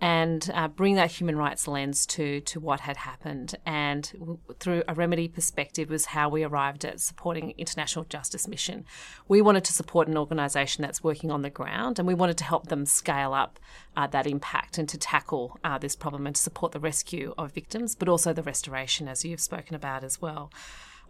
and 0.00 0.50
uh, 0.54 0.68
bring 0.68 0.94
that 0.94 1.10
human 1.10 1.36
rights 1.36 1.68
lens 1.68 2.06
to 2.06 2.40
to 2.40 2.60
what 2.60 2.80
had 2.80 2.96
happened. 2.96 3.54
And 3.66 4.10
w- 4.18 4.38
through 4.58 4.82
a 4.88 4.94
remedy 4.94 5.28
perspective 5.28 5.90
was 5.90 6.06
how 6.06 6.28
we 6.28 6.42
arrived 6.42 6.84
at 6.84 7.00
supporting 7.00 7.54
International 7.58 8.04
Justice 8.04 8.48
Mission. 8.48 8.84
We 9.28 9.42
wanted 9.42 9.64
to 9.64 9.72
support 9.72 10.08
an 10.08 10.16
organisation 10.16 10.82
that's 10.82 11.04
working 11.04 11.30
on 11.30 11.42
the 11.42 11.50
ground, 11.50 11.98
and 11.98 12.08
we 12.08 12.14
wanted 12.14 12.38
to 12.38 12.44
help 12.44 12.68
them 12.68 12.86
scale 12.86 13.34
up 13.34 13.58
uh, 13.96 14.06
that 14.08 14.26
impact 14.26 14.78
and 14.78 14.88
to 14.88 14.98
tackle 14.98 15.58
uh, 15.62 15.78
this 15.78 15.96
problem 15.96 16.26
and 16.26 16.36
to 16.36 16.42
support 16.42 16.72
the 16.72 16.80
rescue 16.80 17.34
of 17.36 17.52
victims, 17.52 17.94
but 17.94 18.08
also 18.08 18.32
the 18.32 18.42
restoration, 18.42 19.08
as 19.08 19.24
you've 19.24 19.40
spoken 19.40 19.74
about 19.74 20.04
as 20.04 20.20
well. 20.22 20.50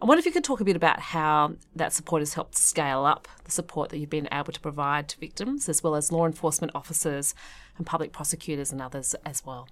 I 0.01 0.05
wonder 0.05 0.19
if 0.19 0.25
you 0.25 0.31
could 0.31 0.43
talk 0.43 0.61
a 0.61 0.65
bit 0.65 0.75
about 0.75 0.99
how 0.99 1.53
that 1.75 1.93
support 1.93 2.23
has 2.23 2.33
helped 2.33 2.57
scale 2.57 3.05
up 3.05 3.27
the 3.43 3.51
support 3.51 3.89
that 3.89 3.99
you've 3.99 4.09
been 4.09 4.27
able 4.31 4.51
to 4.51 4.59
provide 4.59 5.07
to 5.09 5.19
victims, 5.19 5.69
as 5.69 5.83
well 5.83 5.93
as 5.93 6.11
law 6.11 6.25
enforcement 6.25 6.71
officers 6.73 7.35
and 7.77 7.85
public 7.85 8.11
prosecutors 8.11 8.71
and 8.71 8.81
others 8.81 9.13
as 9.25 9.45
well. 9.45 9.69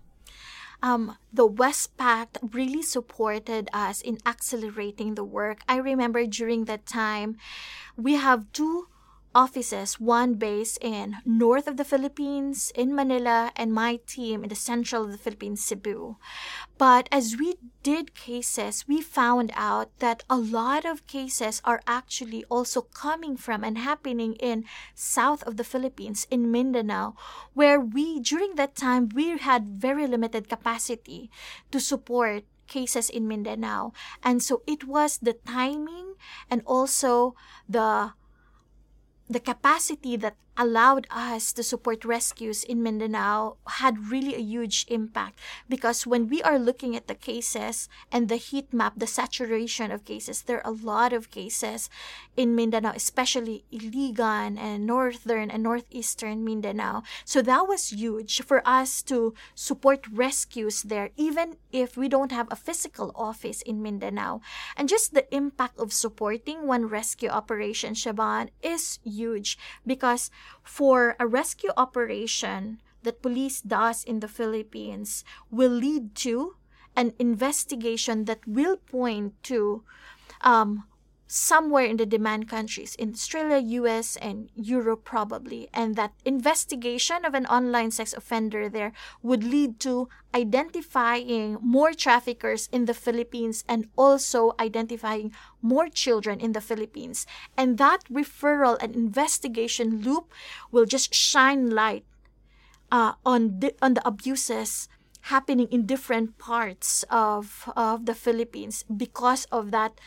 Um, 0.84 1.18
the 1.34 1.50
Westpac 1.50 2.28
really 2.54 2.84
supported 2.84 3.70
us 3.74 4.02
in 4.02 4.20
accelerating 4.24 5.16
the 5.16 5.24
work. 5.24 5.62
I 5.68 5.78
remember 5.78 6.24
during 6.28 6.66
that 6.66 6.86
time, 6.86 7.38
we 7.98 8.14
have 8.14 8.46
two 8.54 8.88
offices, 9.34 10.00
one 10.00 10.36
based 10.36 10.78
in 10.82 11.18
north 11.26 11.68
of 11.68 11.78
the 11.78 11.86
Philippines, 11.86 12.72
in 12.76 12.96
Manila, 12.96 13.52
and 13.56 13.74
my 13.74 14.00
team 14.08 14.44
in 14.44 14.50
the 14.50 14.56
central 14.56 15.06
of 15.06 15.12
the 15.12 15.18
Philippines, 15.18 15.64
Cebu. 15.64 16.18
But 16.78 17.08
as 17.12 17.36
we 17.38 17.56
did 17.84 18.16
cases, 18.16 18.86
we 18.88 19.02
found 19.02 19.52
out 19.56 19.92
that 20.00 20.24
a 20.30 20.38
lot 20.38 20.86
of 20.86 21.06
cases 21.08 21.62
are 21.64 21.82
actually 21.86 22.44
also 22.50 22.82
coming 22.82 23.38
from 23.38 23.64
and 23.64 23.78
happening 23.78 24.34
in 24.36 24.66
south 24.96 25.44
of 25.44 25.58
the 25.58 25.64
Philippines, 25.64 26.26
in 26.32 26.52
Mindanao, 26.52 27.16
where 27.54 27.80
we, 27.80 28.20
during 28.20 28.56
that 28.56 28.76
time, 28.76 29.10
we 29.14 29.38
had 29.38 29.68
very 29.68 30.08
limited 30.08 30.50
capacity 30.50 31.30
to 31.72 31.80
support 31.80 32.44
cases 32.70 33.10
in 33.10 33.28
Mindanao. 33.28 33.92
And 34.24 34.42
so 34.42 34.62
it 34.66 34.86
was 34.86 35.18
the 35.18 35.34
timing 35.34 36.14
and 36.50 36.62
also 36.66 37.36
the 37.68 38.14
the 39.30 39.40
capacity 39.40 40.18
that 40.18 40.36
allowed 40.58 41.08
us 41.10 41.54
to 41.54 41.64
support 41.64 42.04
rescues 42.04 42.66
in 42.66 42.84
Mindanao 42.84 43.56
had 43.80 44.12
really 44.12 44.36
a 44.36 44.44
huge 44.44 44.86
impact 44.90 45.40
because 45.70 46.06
when 46.06 46.28
we 46.28 46.44
are 46.44 46.60
looking 46.60 46.98
at 46.98 47.08
the 47.08 47.16
cases 47.16 47.88
and 48.12 48.28
the 48.28 48.36
heat 48.36 48.74
map, 48.74 48.94
the 48.98 49.08
saturation 49.08 49.90
of 49.90 50.04
cases, 50.04 50.42
there 50.42 50.60
are 50.60 50.74
a 50.74 50.76
lot 50.76 51.14
of 51.14 51.32
cases 51.32 51.90
in 52.36 52.56
Mindanao, 52.56 52.92
especially 52.94 53.64
Iligan 53.72 54.58
and 54.58 54.86
northern 54.86 55.50
and 55.50 55.64
northeastern 55.64 56.44
Mindanao. 56.44 57.04
So 57.24 57.42
that 57.44 57.68
was 57.70 57.94
huge 57.94 58.42
for 58.44 58.62
us 58.68 59.02
to 59.04 59.34
support 59.56 60.08
rescues 60.12 60.84
there, 60.84 61.12
even 61.16 61.56
if 61.72 61.96
we 61.96 62.10
don't 62.10 62.34
have 62.34 62.48
a 62.52 62.60
physical 62.60 63.14
office 63.16 63.62
in 63.62 63.82
Mindanao. 63.82 64.42
And 64.76 64.90
just 64.90 65.14
the 65.14 65.24
impact 65.34 65.80
of 65.80 65.94
supporting 65.94 66.68
one 66.68 66.88
rescue 66.88 67.30
operation, 67.30 67.94
Siobhan, 67.94 68.50
is 68.62 69.00
huge 69.06 69.19
because 69.86 70.32
for 70.64 71.16
a 71.20 71.28
rescue 71.28 71.72
operation 71.78 72.82
that 73.04 73.22
police 73.22 73.62
does 73.62 74.04
in 74.04 74.20
the 74.20 74.28
Philippines 74.28 75.24
will 75.52 75.72
lead 75.72 76.16
to 76.16 76.56
an 76.96 77.14
investigation 77.20 78.26
that 78.26 78.46
will 78.48 78.78
point 78.78 79.34
to 79.44 79.84
um, 80.42 80.84
somewhere 81.32 81.86
in 81.86 81.98
the 81.98 82.08
demand 82.08 82.50
countries, 82.50 82.96
in 82.96 83.12
Australia, 83.12 83.60
US, 83.84 84.16
and 84.18 84.50
Europe 84.56 85.06
probably, 85.06 85.70
and 85.72 85.96
that 85.96 86.12
investigation 86.26 87.24
of 87.24 87.36
an 87.36 87.46
online 87.46 87.92
sex 87.92 88.14
offender 88.14 88.68
there 88.68 88.92
would 89.22 89.44
lead 89.44 89.80
to 89.82 90.10
identifying 90.34 91.58
more 91.62 91.94
traffickers 91.94 92.68
in 92.72 92.86
the 92.86 92.96
Philippines 92.96 93.64
and 93.70 93.88
also 93.96 94.54
identifying 94.60 95.32
more 95.62 95.88
children 95.88 96.40
in 96.40 96.54
the 96.54 96.62
Philippines. 96.62 97.28
And 97.56 97.78
that 97.78 98.04
referral 98.12 98.82
and 98.82 98.96
investigation 98.96 100.02
loop 100.02 100.34
will 100.72 100.86
just 100.86 101.14
shine 101.14 101.70
light 101.70 102.06
uh, 102.92 103.14
on, 103.24 103.60
the, 103.60 103.76
on 103.84 103.94
the 103.94 104.08
abuses 104.08 104.90
happening 105.30 105.68
in 105.70 105.86
different 105.86 106.40
parts 106.40 107.04
of, 107.10 107.70
of 107.76 108.06
the 108.08 108.16
Philippines 108.16 108.84
because 108.86 109.46
of 109.52 109.70
that 109.72 110.00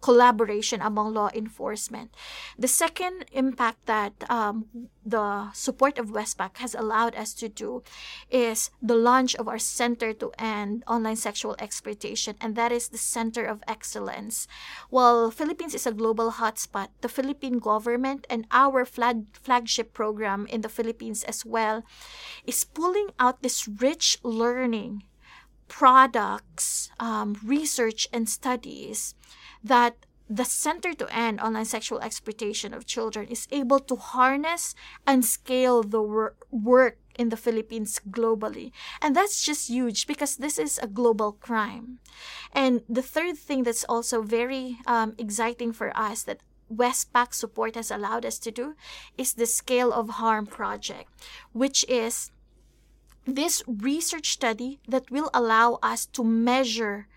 collaboration 0.00 0.80
among 0.80 1.14
law 1.14 1.30
enforcement. 1.34 2.14
The 2.58 2.68
second 2.68 3.26
impact 3.32 3.86
that 3.86 4.12
um, 4.30 4.66
the 5.04 5.52
support 5.52 5.98
of 5.98 6.10
Westpac 6.10 6.58
has 6.58 6.74
allowed 6.74 7.14
us 7.16 7.34
to 7.34 7.48
do 7.48 7.82
is 8.30 8.70
the 8.82 8.94
launch 8.94 9.34
of 9.36 9.48
our 9.48 9.58
Center 9.58 10.12
to 10.14 10.32
End 10.38 10.84
Online 10.86 11.16
Sexual 11.16 11.56
Exploitation, 11.58 12.36
and 12.40 12.54
that 12.56 12.72
is 12.72 12.88
the 12.88 12.98
Center 12.98 13.44
of 13.44 13.62
Excellence. 13.66 14.46
While 14.90 15.30
Philippines 15.30 15.74
is 15.74 15.86
a 15.86 15.92
global 15.92 16.32
hotspot, 16.32 16.88
the 17.00 17.08
Philippine 17.08 17.58
government 17.58 18.26
and 18.30 18.46
our 18.50 18.84
flag, 18.84 19.26
flagship 19.32 19.94
program 19.94 20.46
in 20.46 20.60
the 20.60 20.68
Philippines 20.68 21.24
as 21.24 21.44
well 21.44 21.82
is 22.46 22.64
pulling 22.64 23.10
out 23.18 23.42
this 23.42 23.66
rich 23.66 24.18
learning 24.22 25.04
products, 25.68 26.90
um, 26.98 27.36
research, 27.44 28.08
and 28.12 28.28
studies 28.28 29.14
that 29.62 30.06
the 30.28 30.44
Center 30.44 30.92
to 30.92 31.06
End 31.14 31.40
Online 31.40 31.64
Sexual 31.64 32.00
Exploitation 32.00 32.74
of 32.74 32.86
Children 32.86 33.28
is 33.28 33.48
able 33.50 33.80
to 33.80 33.96
harness 33.96 34.74
and 35.06 35.24
scale 35.24 35.82
the 35.82 36.02
wor- 36.02 36.34
work 36.50 36.98
in 37.18 37.30
the 37.30 37.36
Philippines 37.36 38.00
globally. 38.10 38.70
And 39.00 39.16
that's 39.16 39.42
just 39.42 39.68
huge 39.68 40.06
because 40.06 40.36
this 40.36 40.58
is 40.58 40.78
a 40.78 40.86
global 40.86 41.32
crime. 41.32 41.98
And 42.52 42.82
the 42.88 43.02
third 43.02 43.38
thing 43.38 43.64
that's 43.64 43.84
also 43.84 44.22
very 44.22 44.78
um, 44.86 45.14
exciting 45.18 45.72
for 45.72 45.96
us 45.96 46.22
that 46.24 46.40
Westpac 46.72 47.32
support 47.32 47.74
has 47.74 47.90
allowed 47.90 48.26
us 48.26 48.38
to 48.40 48.50
do 48.50 48.74
is 49.16 49.32
the 49.32 49.46
Scale 49.46 49.92
of 49.92 50.20
Harm 50.20 50.46
project, 50.46 51.10
which 51.52 51.84
is 51.88 52.30
this 53.24 53.62
research 53.66 54.30
study 54.32 54.78
that 54.86 55.10
will 55.10 55.30
allow 55.34 55.78
us 55.82 56.06
to 56.06 56.22
measure 56.22 57.08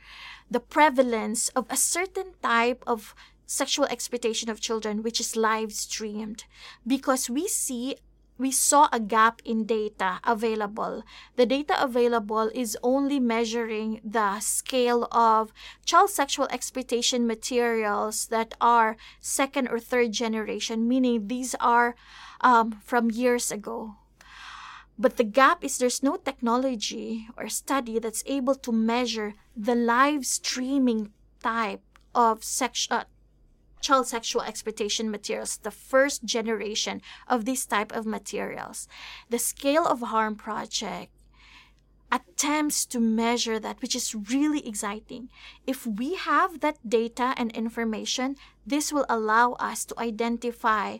the 0.52 0.60
prevalence 0.60 1.48
of 1.56 1.66
a 1.70 1.78
certain 1.78 2.34
type 2.44 2.84
of 2.86 3.16
sexual 3.48 3.86
exploitation 3.86 4.50
of 4.50 4.62
children 4.62 5.02
which 5.02 5.20
is 5.20 5.36
live 5.36 5.72
streamed 5.74 6.44
because 6.86 7.30
we 7.30 7.48
see 7.48 7.96
we 8.38 8.52
saw 8.52 8.90
a 8.92 9.00
gap 9.00 9.40
in 9.46 9.66
data 9.66 10.20
available. 10.26 11.04
The 11.36 11.46
data 11.46 11.78
available 11.78 12.50
is 12.56 12.76
only 12.82 13.20
measuring 13.20 14.02
the 14.04 14.40
scale 14.40 15.08
of 15.12 15.54
child 15.86 16.10
sexual 16.10 16.48
exploitation 16.50 17.28
materials 17.28 18.26
that 18.34 18.56
are 18.60 18.98
second 19.20 19.68
or 19.68 19.80
third 19.80 20.12
generation, 20.12 20.88
meaning 20.88 21.28
these 21.28 21.54
are 21.60 21.94
um, 22.42 22.82
from 22.84 23.12
years 23.12 23.52
ago. 23.52 24.01
But 24.98 25.18
the 25.18 25.24
gap 25.24 25.64
is 25.64 25.78
there's 25.78 26.04
no 26.04 26.18
technology 26.18 27.28
or 27.38 27.50
study 27.50 28.00
that's 28.00 28.24
able 28.26 28.56
to 28.56 28.72
measure 28.72 29.34
the 29.56 29.76
live 29.76 30.26
streaming 30.26 31.12
type 31.42 31.82
of 32.14 32.44
uh, 32.90 33.04
child 33.82 34.08
sexual 34.08 34.42
exploitation 34.44 35.10
materials, 35.10 35.58
the 35.58 35.72
first 35.72 36.24
generation 36.24 37.02
of 37.28 37.46
this 37.46 37.66
type 37.66 37.92
of 37.92 38.06
materials. 38.06 38.88
The 39.30 39.40
Scale 39.40 39.86
of 39.86 40.02
Harm 40.02 40.36
project 40.36 41.12
attempts 42.12 42.86
to 42.86 43.00
measure 43.00 43.60
that, 43.60 43.82
which 43.82 43.96
is 43.96 44.14
really 44.14 44.68
exciting. 44.68 45.30
If 45.66 45.88
we 45.88 46.16
have 46.16 46.60
that 46.60 46.78
data 46.88 47.34
and 47.38 47.52
information, 47.54 48.36
this 48.68 48.92
will 48.92 49.06
allow 49.10 49.54
us 49.54 49.86
to 49.86 50.00
identify 50.00 50.98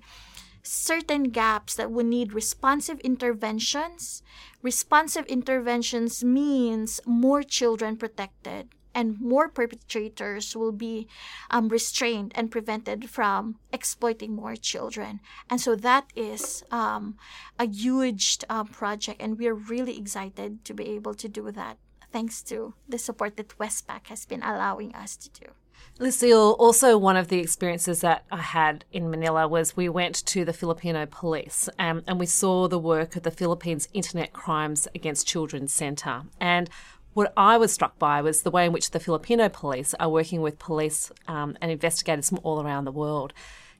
certain 0.64 1.24
gaps 1.26 1.76
that 1.76 1.92
would 1.92 2.06
need 2.06 2.34
responsive 2.34 3.00
interventions. 3.00 4.24
Responsive 4.62 5.26
interventions 5.26 6.24
means 6.24 7.00
more 7.06 7.44
children 7.44 7.98
protected 7.98 8.70
and 8.94 9.20
more 9.20 9.48
perpetrators 9.48 10.56
will 10.56 10.72
be 10.72 11.08
um, 11.50 11.70
restrained 11.70 12.32
and 12.36 12.52
prevented 12.52 13.10
from 13.10 13.58
exploiting 13.72 14.36
more 14.36 14.56
children. 14.56 15.20
And 15.50 15.62
so 15.62 15.76
that 15.76 16.12
is 16.16 16.64
um, 16.72 17.18
a 17.58 17.68
huge 17.68 18.40
um, 18.50 18.68
project, 18.68 19.22
and 19.22 19.38
we're 19.38 19.54
really 19.54 19.98
excited 19.98 20.66
to 20.66 20.74
be 20.74 20.90
able 20.90 21.14
to 21.16 21.30
do 21.30 21.52
that 21.52 21.78
thanks 22.12 22.42
to 22.44 22.74
the 22.88 22.98
support 22.98 23.38
that 23.38 23.58
Westpac 23.58 24.08
has 24.08 24.26
been 24.26 24.44
allowing 24.44 24.94
us 24.94 25.16
to 25.16 25.30
do. 25.30 25.52
Lucille, 26.00 26.56
also 26.58 26.98
one 26.98 27.16
of 27.16 27.28
the 27.28 27.40
experiences 27.40 28.02
that 28.02 28.26
I 28.32 28.38
had 28.38 28.86
in 28.92 29.12
Manila 29.12 29.48
was 29.48 29.78
we 29.78 29.88
went 29.88 30.16
to 30.26 30.44
the 30.44 30.54
Filipino 30.54 31.06
police 31.06 31.70
um, 31.78 32.02
and 32.08 32.20
we 32.20 32.26
saw 32.26 32.68
the 32.68 32.80
work 32.80 33.16
of 33.16 33.24
the 33.24 33.30
Philippines 33.30 33.88
Internet 33.94 34.34
Crimes 34.34 34.88
Against 34.96 35.28
Children 35.28 35.68
Centre. 35.68 36.24
And 36.40 36.70
what 37.14 37.34
I 37.38 37.58
was 37.58 37.72
struck 37.72 38.00
by 38.00 38.22
was 38.22 38.42
the 38.42 38.52
way 38.52 38.66
in 38.66 38.72
which 38.72 38.92
the 38.92 39.00
Filipino 39.00 39.50
police 39.50 39.94
are 40.00 40.10
working 40.10 40.42
with 40.42 40.58
police 40.58 41.12
um, 41.28 41.58
and 41.62 41.72
investigators 41.72 42.30
from 42.30 42.40
all 42.42 42.62
around 42.62 42.86
the 42.86 42.92
world. 42.92 43.34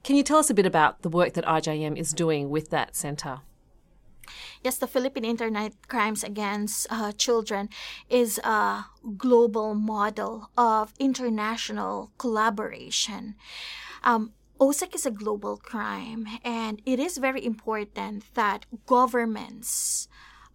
Can 0.04 0.16
you 0.16 0.22
tell 0.22 0.38
us 0.38 0.50
a 0.50 0.54
bit 0.54 0.66
about 0.66 1.02
the 1.02 1.08
work 1.08 1.32
that 1.32 1.44
IJM 1.44 1.96
is 1.96 2.12
doing 2.12 2.50
with 2.50 2.70
that 2.70 2.94
centre? 2.94 3.40
Yes, 4.62 4.78
the 4.78 4.86
Philippine 4.86 5.24
Internet 5.24 5.88
Crimes 5.88 6.22
Against 6.22 6.86
uh, 6.90 7.12
Children 7.12 7.68
is 8.08 8.38
a 8.38 8.86
global 9.16 9.74
model 9.74 10.50
of 10.56 10.94
international 10.98 12.12
collaboration. 12.18 13.34
Um, 14.04 14.32
OSEC 14.60 14.94
is 14.94 15.06
a 15.06 15.10
global 15.10 15.56
crime, 15.56 16.26
and 16.44 16.80
it 16.86 17.00
is 17.00 17.18
very 17.18 17.44
important 17.44 18.24
that 18.34 18.66
governments 18.86 20.08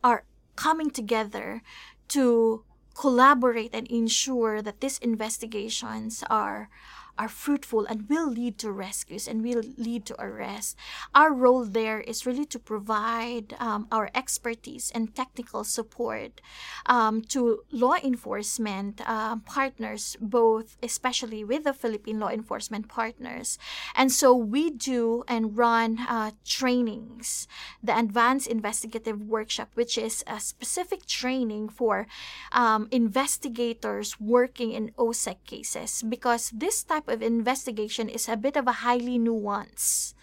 are 0.04 0.24
coming 0.56 0.90
together 0.90 1.62
to 2.08 2.64
collaborate 2.96 3.76
and 3.76 3.88
ensure 3.88 4.62
that 4.62 4.82
these 4.82 4.98
investigations 5.00 6.24
are 6.30 6.70
are 7.18 7.30
fruitful 7.30 7.86
and 7.86 8.10
will 8.10 8.30
lead 8.30 8.58
to 8.60 8.72
rescues 8.72 9.28
and 9.28 9.44
will 9.44 9.64
lead 9.78 10.06
to 10.06 10.22
arrest. 10.22 10.78
Our 11.14 11.34
role 11.34 11.66
there 11.66 12.02
is 12.02 12.26
really 12.26 12.46
to 12.46 12.60
provide 12.60 13.56
um, 13.60 13.88
our 13.92 14.10
expertise 14.14 14.92
and 14.94 15.14
technical 15.16 15.64
support 15.64 16.42
um, 16.86 17.22
to 17.34 17.64
law 17.72 17.96
enforcement 18.04 19.02
uh, 19.06 19.38
partners, 19.38 20.18
both 20.22 20.78
especially 20.84 21.44
with 21.44 21.64
the 21.64 21.74
Philippine 21.74 22.20
law 22.20 22.30
enforcement 22.30 22.88
partners. 22.88 23.58
And 23.96 24.12
so 24.12 24.36
we 24.36 24.70
do 24.70 25.24
and 25.28 25.58
run 25.58 26.00
uh, 26.08 26.32
trainings, 26.46 27.48
the 27.84 27.98
Advanced 27.98 28.48
Investigative 28.48 29.22
Workshop, 29.22 29.70
which 29.74 29.98
is 29.98 30.24
a 30.28 30.40
specific 30.40 31.06
training 31.06 31.70
for 31.70 32.08
um, 32.52 32.88
investigators 32.92 34.20
working 34.20 34.72
in 34.72 34.92
OSEC 34.98 35.38
cases 35.46 36.04
because 36.04 36.52
this 36.54 36.84
type 36.84 37.07
of 37.08 37.22
investigation 37.22 38.10
is 38.10 38.28
a 38.28 38.38
bit 38.38 38.56
of 38.56 38.67
a 38.67 38.84
highly 38.84 39.20
nuanced 39.20 40.13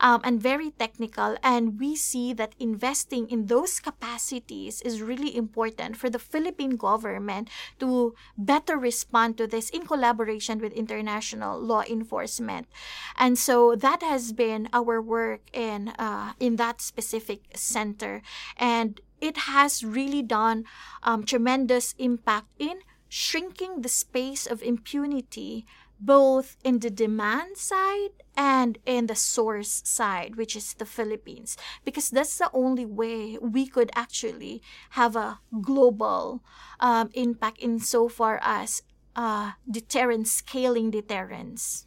um, 0.00 0.20
and 0.24 0.40
very 0.40 0.70
technical. 0.70 1.36
And 1.42 1.78
we 1.78 1.96
see 1.96 2.32
that 2.34 2.54
investing 2.58 3.28
in 3.28 3.46
those 3.46 3.80
capacities 3.80 4.80
is 4.82 5.02
really 5.02 5.36
important 5.36 5.96
for 5.96 6.10
the 6.10 6.18
Philippine 6.18 6.76
government 6.76 7.48
to 7.80 8.14
better 8.36 8.76
respond 8.76 9.38
to 9.38 9.46
this 9.46 9.70
in 9.70 9.86
collaboration 9.86 10.58
with 10.60 10.72
international 10.72 11.60
law 11.60 11.82
enforcement. 11.88 12.68
And 13.16 13.38
so 13.38 13.74
that 13.76 14.02
has 14.02 14.32
been 14.32 14.68
our 14.72 15.00
work 15.00 15.40
in 15.52 15.88
uh, 15.98 16.32
in 16.40 16.56
that 16.56 16.80
specific 16.80 17.40
center, 17.54 18.22
and 18.56 19.00
it 19.20 19.48
has 19.48 19.84
really 19.84 20.22
done 20.22 20.64
um, 21.02 21.24
tremendous 21.24 21.94
impact 21.98 22.48
in 22.58 22.80
shrinking 23.08 23.82
the 23.82 23.88
space 23.88 24.44
of 24.44 24.62
impunity 24.62 25.64
both 26.00 26.56
in 26.64 26.80
the 26.80 26.90
demand 26.90 27.56
side 27.56 28.10
and 28.36 28.78
in 28.86 29.06
the 29.06 29.14
source 29.14 29.82
side, 29.84 30.36
which 30.36 30.56
is 30.56 30.74
the 30.74 30.86
Philippines, 30.86 31.56
because 31.84 32.10
that's 32.10 32.38
the 32.38 32.50
only 32.52 32.84
way 32.84 33.38
we 33.40 33.66
could 33.66 33.90
actually 33.94 34.62
have 34.90 35.16
a 35.16 35.38
global 35.60 36.42
um, 36.80 37.10
impact 37.14 37.58
insofar 37.60 38.40
as 38.42 38.82
uh, 39.16 39.52
deterrence, 39.70 40.32
scaling 40.32 40.90
deterrence. 40.90 41.86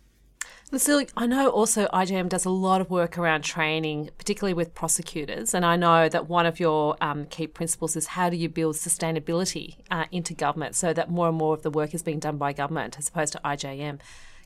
Lucille, 0.70 1.06
I 1.16 1.28
know 1.28 1.50
also 1.50 1.88
IJM 1.94 2.28
does 2.28 2.44
a 2.44 2.50
lot 2.50 2.82
of 2.82 2.90
work 2.90 3.18
around 3.18 3.44
training, 3.44 4.10
particularly 4.18 4.54
with 4.54 4.76
prosecutors. 4.76 5.54
And 5.54 5.66
I 5.66 5.78
know 5.78 6.10
that 6.10 6.28
one 6.28 6.46
of 6.46 6.60
your 6.60 6.98
um, 7.00 7.26
key 7.28 7.48
principles 7.48 7.96
is 7.96 8.08
how 8.08 8.30
do 8.30 8.36
you 8.36 8.50
build 8.50 8.76
sustainability 8.76 9.78
uh, 9.90 10.06
into 10.12 10.34
government 10.34 10.76
so 10.76 10.92
that 10.92 11.10
more 11.10 11.30
and 11.30 11.38
more 11.38 11.54
of 11.54 11.62
the 11.62 11.72
work 11.72 11.94
is 11.94 12.04
being 12.04 12.20
done 12.20 12.38
by 12.38 12.52
government 12.52 12.98
as 13.00 13.08
opposed 13.08 13.32
to 13.32 13.40
IJM. 13.46 14.00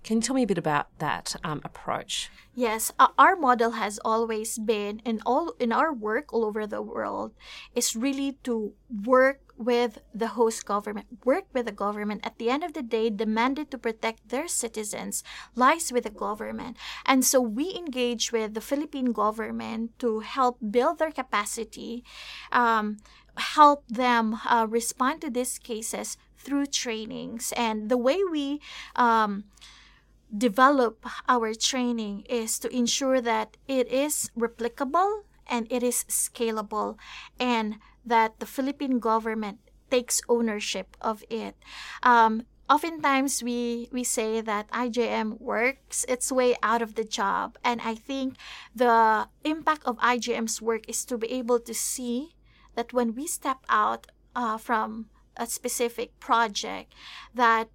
Can 0.03 0.17
you 0.17 0.21
tell 0.21 0.36
me 0.36 0.43
a 0.43 0.47
bit 0.47 0.60
about 0.60 0.88
that 0.99 1.36
um, 1.43 1.62
approach? 1.63 2.29
Yes, 2.53 2.91
our 3.17 3.36
model 3.36 3.71
has 3.71 3.99
always 4.05 4.57
been, 4.57 5.01
in 5.05 5.21
all 5.25 5.53
in 5.60 5.71
our 5.71 5.93
work 5.93 6.34
all 6.34 6.43
over 6.43 6.65
the 6.67 6.81
world, 6.81 7.34
is 7.75 7.95
really 7.95 8.38
to 8.43 8.73
work 9.05 9.50
with 9.62 10.00
the 10.13 10.34
host 10.34 10.65
government, 10.65 11.06
work 11.24 11.45
with 11.54 11.65
the 11.67 11.71
government. 11.71 12.26
At 12.26 12.39
the 12.39 12.50
end 12.50 12.63
of 12.63 12.74
the 12.74 12.82
day, 12.82 13.10
the 13.10 13.28
mandate 13.28 13.69
to 13.71 13.78
protect 13.78 14.30
their 14.30 14.47
citizens 14.47 15.24
lies 15.56 15.91
with 15.91 16.04
the 16.04 16.10
government. 16.10 16.78
And 17.06 17.24
so 17.24 17.39
we 17.39 17.76
engage 17.76 18.32
with 18.32 18.56
the 18.56 18.62
Philippine 18.62 19.13
government 19.13 19.97
to 20.00 20.21
help 20.21 20.58
build 20.60 20.97
their 20.97 21.12
capacity, 21.12 22.04
um, 22.52 22.97
help 23.38 23.88
them 23.88 24.39
uh, 24.50 24.65
respond 24.67 25.21
to 25.21 25.30
these 25.30 25.60
cases 25.60 26.17
through 26.38 26.65
trainings. 26.65 27.54
And 27.56 27.89
the 27.89 27.97
way 27.97 28.17
we 28.30 28.62
um, 28.95 29.45
develop 30.36 31.06
our 31.30 31.54
training 31.54 32.26
is 32.28 32.58
to 32.60 32.76
ensure 32.76 33.21
that 33.21 33.58
it 33.67 33.88
is 33.91 34.32
replicable 34.38 35.24
and 35.47 35.67
it 35.69 35.84
is 35.84 36.06
scalable 36.08 36.97
and 37.39 37.76
that 38.05 38.39
the 38.39 38.45
Philippine 38.45 38.99
government 38.99 39.59
takes 39.89 40.21
ownership 40.29 40.95
of 41.01 41.23
it. 41.29 41.55
Um, 42.01 42.47
oftentimes 42.69 43.43
we 43.43 43.89
we 43.91 44.03
say 44.03 44.39
that 44.39 44.71
IJM 44.71 45.41
works 45.41 46.05
its 46.07 46.31
way 46.31 46.55
out 46.63 46.81
of 46.81 46.95
the 46.95 47.03
job 47.03 47.59
and 47.63 47.81
I 47.83 47.95
think 47.95 48.39
the 48.73 49.27
impact 49.43 49.83
of 49.83 49.99
IJM's 49.99 50.61
work 50.61 50.87
is 50.87 51.03
to 51.11 51.17
be 51.17 51.27
able 51.35 51.59
to 51.59 51.73
see 51.75 52.31
that 52.75 52.93
when 52.93 53.13
we 53.13 53.27
step 53.27 53.59
out 53.67 54.07
uh, 54.33 54.57
from 54.57 55.11
a 55.35 55.45
specific 55.45 56.15
project 56.19 56.95
that 57.35 57.67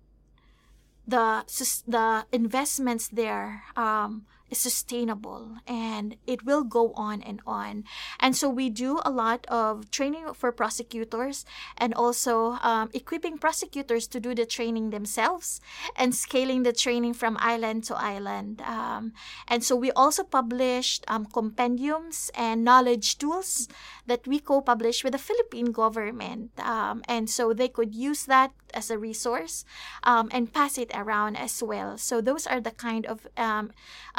the 1.07 1.45
the 1.87 2.27
investments 2.33 3.09
there 3.09 3.65
um, 3.77 4.27
is 4.51 4.59
sustainable 4.59 5.57
and 5.67 6.17
it 6.27 6.45
will 6.45 6.65
go 6.65 6.93
on 6.95 7.23
and 7.23 7.41
on. 7.47 7.85
And 8.21 8.37
so 8.37 8.49
we 8.49 8.71
do 8.71 9.01
a 9.05 9.11
lot 9.11 9.47
of 9.49 9.91
training 9.91 10.35
for 10.35 10.53
prosecutors 10.53 11.45
and 11.77 11.95
also 11.95 12.59
um, 12.63 12.91
equipping 12.95 13.39
prosecutors 13.39 14.07
to 14.09 14.21
do 14.21 14.35
the 14.35 14.47
training 14.47 14.91
themselves 14.91 15.61
and 15.97 16.15
scaling 16.15 16.63
the 16.63 16.73
training 16.73 17.15
from 17.15 17.37
island 17.41 17.85
to 17.85 17.97
island. 17.97 18.63
Um, 18.63 19.13
and 19.49 19.65
so 19.65 19.77
we 19.77 19.91
also 19.93 20.25
published 20.25 21.05
um, 21.09 21.27
compendiums 21.27 22.31
and 22.35 22.65
knowledge 22.65 23.19
tools 23.19 23.69
that 24.07 24.27
we 24.27 24.39
co 24.39 24.61
publish 24.61 25.05
with 25.05 25.13
the 25.13 25.19
Philippine 25.19 25.73
government. 25.73 26.51
Um, 26.59 27.03
and 27.09 27.29
so 27.29 27.53
they 27.53 27.69
could 27.69 27.95
use 27.95 28.25
that 28.27 28.53
as 28.75 28.91
a 28.91 28.99
resource 28.99 29.65
um, 30.03 30.29
and 30.33 30.53
pass 30.53 30.79
it 30.79 30.91
around 30.95 31.37
as 31.37 31.63
well. 31.63 31.99
So 31.99 32.21
those 32.21 32.47
are 32.47 32.61
the 32.61 32.71
kind 32.73 33.07
of 33.07 33.27
uh, 33.37 33.65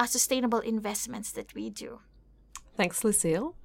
sustainable 0.06 0.60
investments 0.60 1.32
that 1.32 1.54
we 1.54 1.70
do. 1.70 2.00
Thanks, 2.76 3.04
Lucille. 3.04 3.56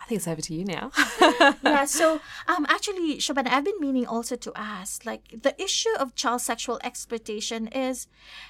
I 0.00 0.04
think 0.06 0.18
it's 0.18 0.28
over 0.28 0.40
to 0.40 0.54
you 0.54 0.64
now. 0.64 0.92
yeah, 1.62 1.84
so 1.84 2.20
um, 2.48 2.66
actually, 2.68 3.16
Siobhan, 3.16 3.48
I've 3.48 3.64
been 3.64 3.80
meaning 3.80 4.06
also 4.06 4.36
to 4.36 4.52
ask 4.54 5.04
like, 5.04 5.42
the 5.42 5.60
issue 5.60 5.94
of 5.98 6.14
child 6.14 6.40
sexual 6.40 6.78
exploitation 6.84 7.66
is 7.68 8.06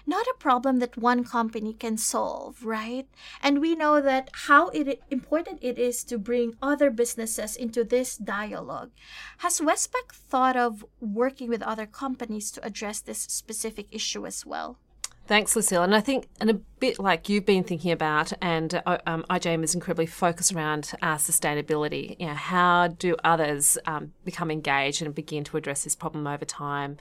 not 0.06 0.26
a 0.26 0.34
problem 0.38 0.78
that 0.78 0.96
one 0.96 1.24
company 1.24 1.72
can 1.72 1.96
solve, 1.96 2.64
right? 2.64 3.08
And 3.42 3.60
we 3.60 3.74
know 3.74 4.00
that 4.00 4.30
how 4.46 4.68
it, 4.68 5.00
important 5.10 5.58
it 5.62 5.78
is 5.78 6.04
to 6.04 6.18
bring 6.18 6.54
other 6.62 6.90
businesses 6.90 7.56
into 7.56 7.82
this 7.82 8.16
dialogue. 8.16 8.90
Has 9.38 9.60
Westpac 9.60 10.12
thought 10.12 10.56
of 10.56 10.84
working 11.00 11.48
with 11.48 11.62
other 11.62 11.86
companies 11.86 12.50
to 12.52 12.64
address 12.64 13.00
this 13.00 13.20
specific 13.20 13.88
issue 13.90 14.26
as 14.26 14.44
well? 14.44 14.78
Thanks, 15.28 15.54
Lucille. 15.54 15.82
And 15.82 15.94
I 15.94 16.00
think, 16.00 16.26
and 16.40 16.48
a 16.48 16.54
bit 16.54 16.98
like 16.98 17.28
you've 17.28 17.44
been 17.44 17.62
thinking 17.62 17.92
about, 17.92 18.32
and 18.40 18.82
uh, 18.86 18.96
um, 19.06 19.26
IJM 19.28 19.62
is 19.62 19.74
incredibly 19.74 20.06
focused 20.06 20.54
around 20.54 20.90
uh, 21.02 21.16
sustainability. 21.16 22.16
You 22.18 22.28
know, 22.28 22.34
how 22.34 22.88
do 22.88 23.14
others 23.22 23.76
um, 23.84 24.14
become 24.24 24.50
engaged 24.50 25.02
and 25.02 25.14
begin 25.14 25.44
to 25.44 25.58
address 25.58 25.84
this 25.84 25.94
problem 25.94 26.26
over 26.26 26.46
time? 26.46 26.96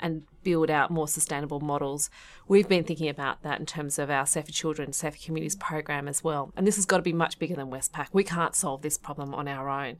and 0.00 0.22
build 0.42 0.70
out 0.70 0.90
more 0.90 1.08
sustainable 1.08 1.60
models. 1.60 2.10
We've 2.48 2.68
been 2.68 2.84
thinking 2.84 3.08
about 3.08 3.42
that 3.42 3.60
in 3.60 3.66
terms 3.66 3.98
of 3.98 4.10
our 4.10 4.26
Safer 4.26 4.52
Children, 4.52 4.92
Safer 4.92 5.18
Communities 5.18 5.56
program 5.56 6.08
as 6.08 6.24
well. 6.24 6.52
And 6.56 6.66
this 6.66 6.76
has 6.76 6.86
got 6.86 6.98
to 6.98 7.02
be 7.02 7.12
much 7.12 7.38
bigger 7.38 7.54
than 7.54 7.70
Westpac. 7.70 8.08
We 8.12 8.24
can't 8.24 8.54
solve 8.54 8.82
this 8.82 8.98
problem 8.98 9.34
on 9.34 9.48
our 9.48 9.68
own. 9.68 9.98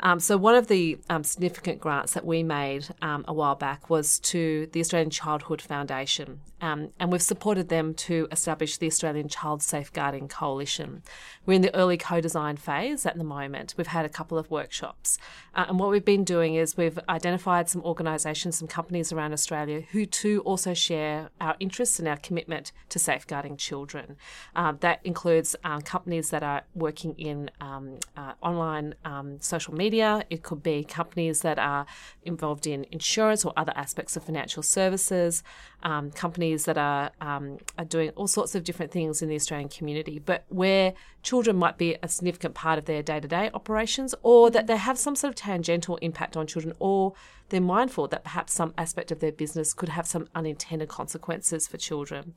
Um, 0.00 0.20
so, 0.20 0.36
one 0.36 0.54
of 0.54 0.66
the 0.68 0.98
um, 1.08 1.24
significant 1.24 1.80
grants 1.80 2.14
that 2.14 2.26
we 2.26 2.42
made 2.42 2.86
um, 3.00 3.24
a 3.28 3.32
while 3.32 3.54
back 3.54 3.88
was 3.88 4.18
to 4.20 4.68
the 4.72 4.80
Australian 4.80 5.10
Childhood 5.10 5.62
Foundation, 5.62 6.40
um, 6.60 6.90
and 6.98 7.12
we've 7.12 7.22
supported 7.22 7.68
them 7.68 7.94
to 7.94 8.26
establish 8.32 8.76
the 8.76 8.86
Australian 8.86 9.28
Child 9.28 9.62
Safeguarding 9.62 10.28
Coalition. 10.28 11.02
We're 11.46 11.54
in 11.54 11.62
the 11.62 11.74
early 11.74 11.96
co 11.96 12.20
design 12.20 12.56
phase 12.56 13.06
at 13.06 13.16
the 13.16 13.24
moment. 13.24 13.74
We've 13.76 13.86
had 13.86 14.04
a 14.04 14.10
couple 14.10 14.36
of 14.36 14.50
workshops, 14.50 15.16
uh, 15.54 15.66
and 15.68 15.78
what 15.78 15.90
we've 15.90 16.04
been 16.04 16.24
doing 16.24 16.56
is 16.56 16.76
we've 16.76 16.98
identified 17.08 17.68
some 17.68 17.82
organisations, 17.82 18.58
some 18.58 18.68
companies 18.68 19.12
around 19.12 19.32
Australia 19.32 19.73
who 19.82 20.06
too 20.06 20.42
also 20.44 20.74
share 20.74 21.30
our 21.40 21.56
interests 21.60 21.98
and 21.98 22.08
our 22.08 22.16
commitment 22.16 22.72
to 22.88 22.98
safeguarding 22.98 23.56
children. 23.56 24.16
Uh, 24.56 24.72
that 24.80 25.00
includes 25.04 25.56
uh, 25.64 25.80
companies 25.80 26.30
that 26.30 26.42
are 26.42 26.62
working 26.74 27.14
in 27.14 27.50
um, 27.60 27.98
uh, 28.16 28.32
online 28.42 28.94
um, 29.04 29.40
social 29.40 29.74
media 29.74 29.84
media. 29.84 30.24
It 30.30 30.42
could 30.42 30.62
be 30.62 30.84
companies 30.84 31.40
that 31.42 31.58
are 31.58 31.86
involved 32.22 32.66
in 32.66 32.86
insurance 32.90 33.44
or 33.44 33.52
other 33.56 33.72
aspects 33.76 34.16
of 34.16 34.24
financial 34.24 34.62
services, 34.62 35.42
um, 35.82 36.10
companies 36.10 36.64
that 36.64 36.78
are, 36.78 37.10
um, 37.20 37.58
are 37.78 37.84
doing 37.84 38.10
all 38.16 38.26
sorts 38.26 38.54
of 38.54 38.64
different 38.64 38.90
things 38.92 39.22
in 39.22 39.28
the 39.28 39.34
Australian 39.34 39.68
community, 39.68 40.18
but 40.18 40.44
where 40.48 40.94
children 41.22 41.56
might 41.56 41.76
be 41.78 41.96
a 42.02 42.08
significant 42.08 42.54
part 42.54 42.78
of 42.78 42.84
their 42.84 43.02
day 43.02 43.20
to 43.20 43.28
day 43.28 43.50
operations, 43.52 44.14
or 44.22 44.50
that 44.50 44.66
they 44.66 44.76
have 44.76 44.98
some 44.98 45.16
sort 45.16 45.30
of 45.32 45.36
tangential 45.36 45.96
impact 46.08 46.36
on 46.36 46.46
children, 46.46 46.74
or 46.78 47.12
they're 47.54 47.60
mindful 47.60 48.08
that 48.08 48.24
perhaps 48.24 48.52
some 48.52 48.74
aspect 48.76 49.12
of 49.12 49.20
their 49.20 49.30
business 49.30 49.72
could 49.72 49.88
have 49.88 50.08
some 50.08 50.28
unintended 50.34 50.88
consequences 50.88 51.68
for 51.68 51.76
children. 51.76 52.34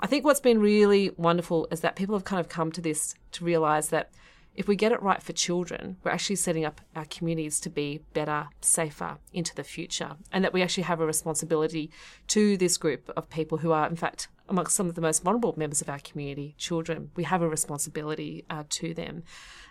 I 0.00 0.06
think 0.06 0.24
what's 0.24 0.40
been 0.40 0.58
really 0.58 1.10
wonderful 1.18 1.68
is 1.70 1.80
that 1.80 1.96
people 1.96 2.14
have 2.14 2.24
kind 2.24 2.40
of 2.40 2.48
come 2.48 2.72
to 2.72 2.80
this 2.80 3.14
to 3.32 3.44
realise 3.44 3.88
that 3.88 4.10
if 4.54 4.66
we 4.66 4.76
get 4.76 4.92
it 4.92 5.02
right 5.02 5.22
for 5.22 5.34
children, 5.34 5.96
we're 6.02 6.12
actually 6.12 6.36
setting 6.36 6.64
up 6.64 6.80
our 6.96 7.04
communities 7.04 7.60
to 7.60 7.68
be 7.68 8.00
better, 8.14 8.48
safer 8.62 9.18
into 9.32 9.54
the 9.54 9.64
future. 9.64 10.12
And 10.32 10.44
that 10.44 10.52
we 10.52 10.62
actually 10.62 10.84
have 10.84 11.00
a 11.00 11.06
responsibility 11.06 11.90
to 12.28 12.56
this 12.56 12.78
group 12.78 13.10
of 13.16 13.28
people 13.28 13.58
who 13.58 13.72
are, 13.72 13.86
in 13.86 13.96
fact, 13.96 14.28
amongst 14.48 14.76
some 14.76 14.88
of 14.88 14.94
the 14.94 15.00
most 15.00 15.22
vulnerable 15.22 15.54
members 15.58 15.82
of 15.82 15.90
our 15.90 15.98
community, 15.98 16.54
children. 16.56 17.10
We 17.16 17.24
have 17.24 17.42
a 17.42 17.48
responsibility 17.48 18.44
uh, 18.48 18.64
to 18.70 18.94
them. 18.94 19.24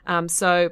Um, 0.06 0.28
so, 0.28 0.72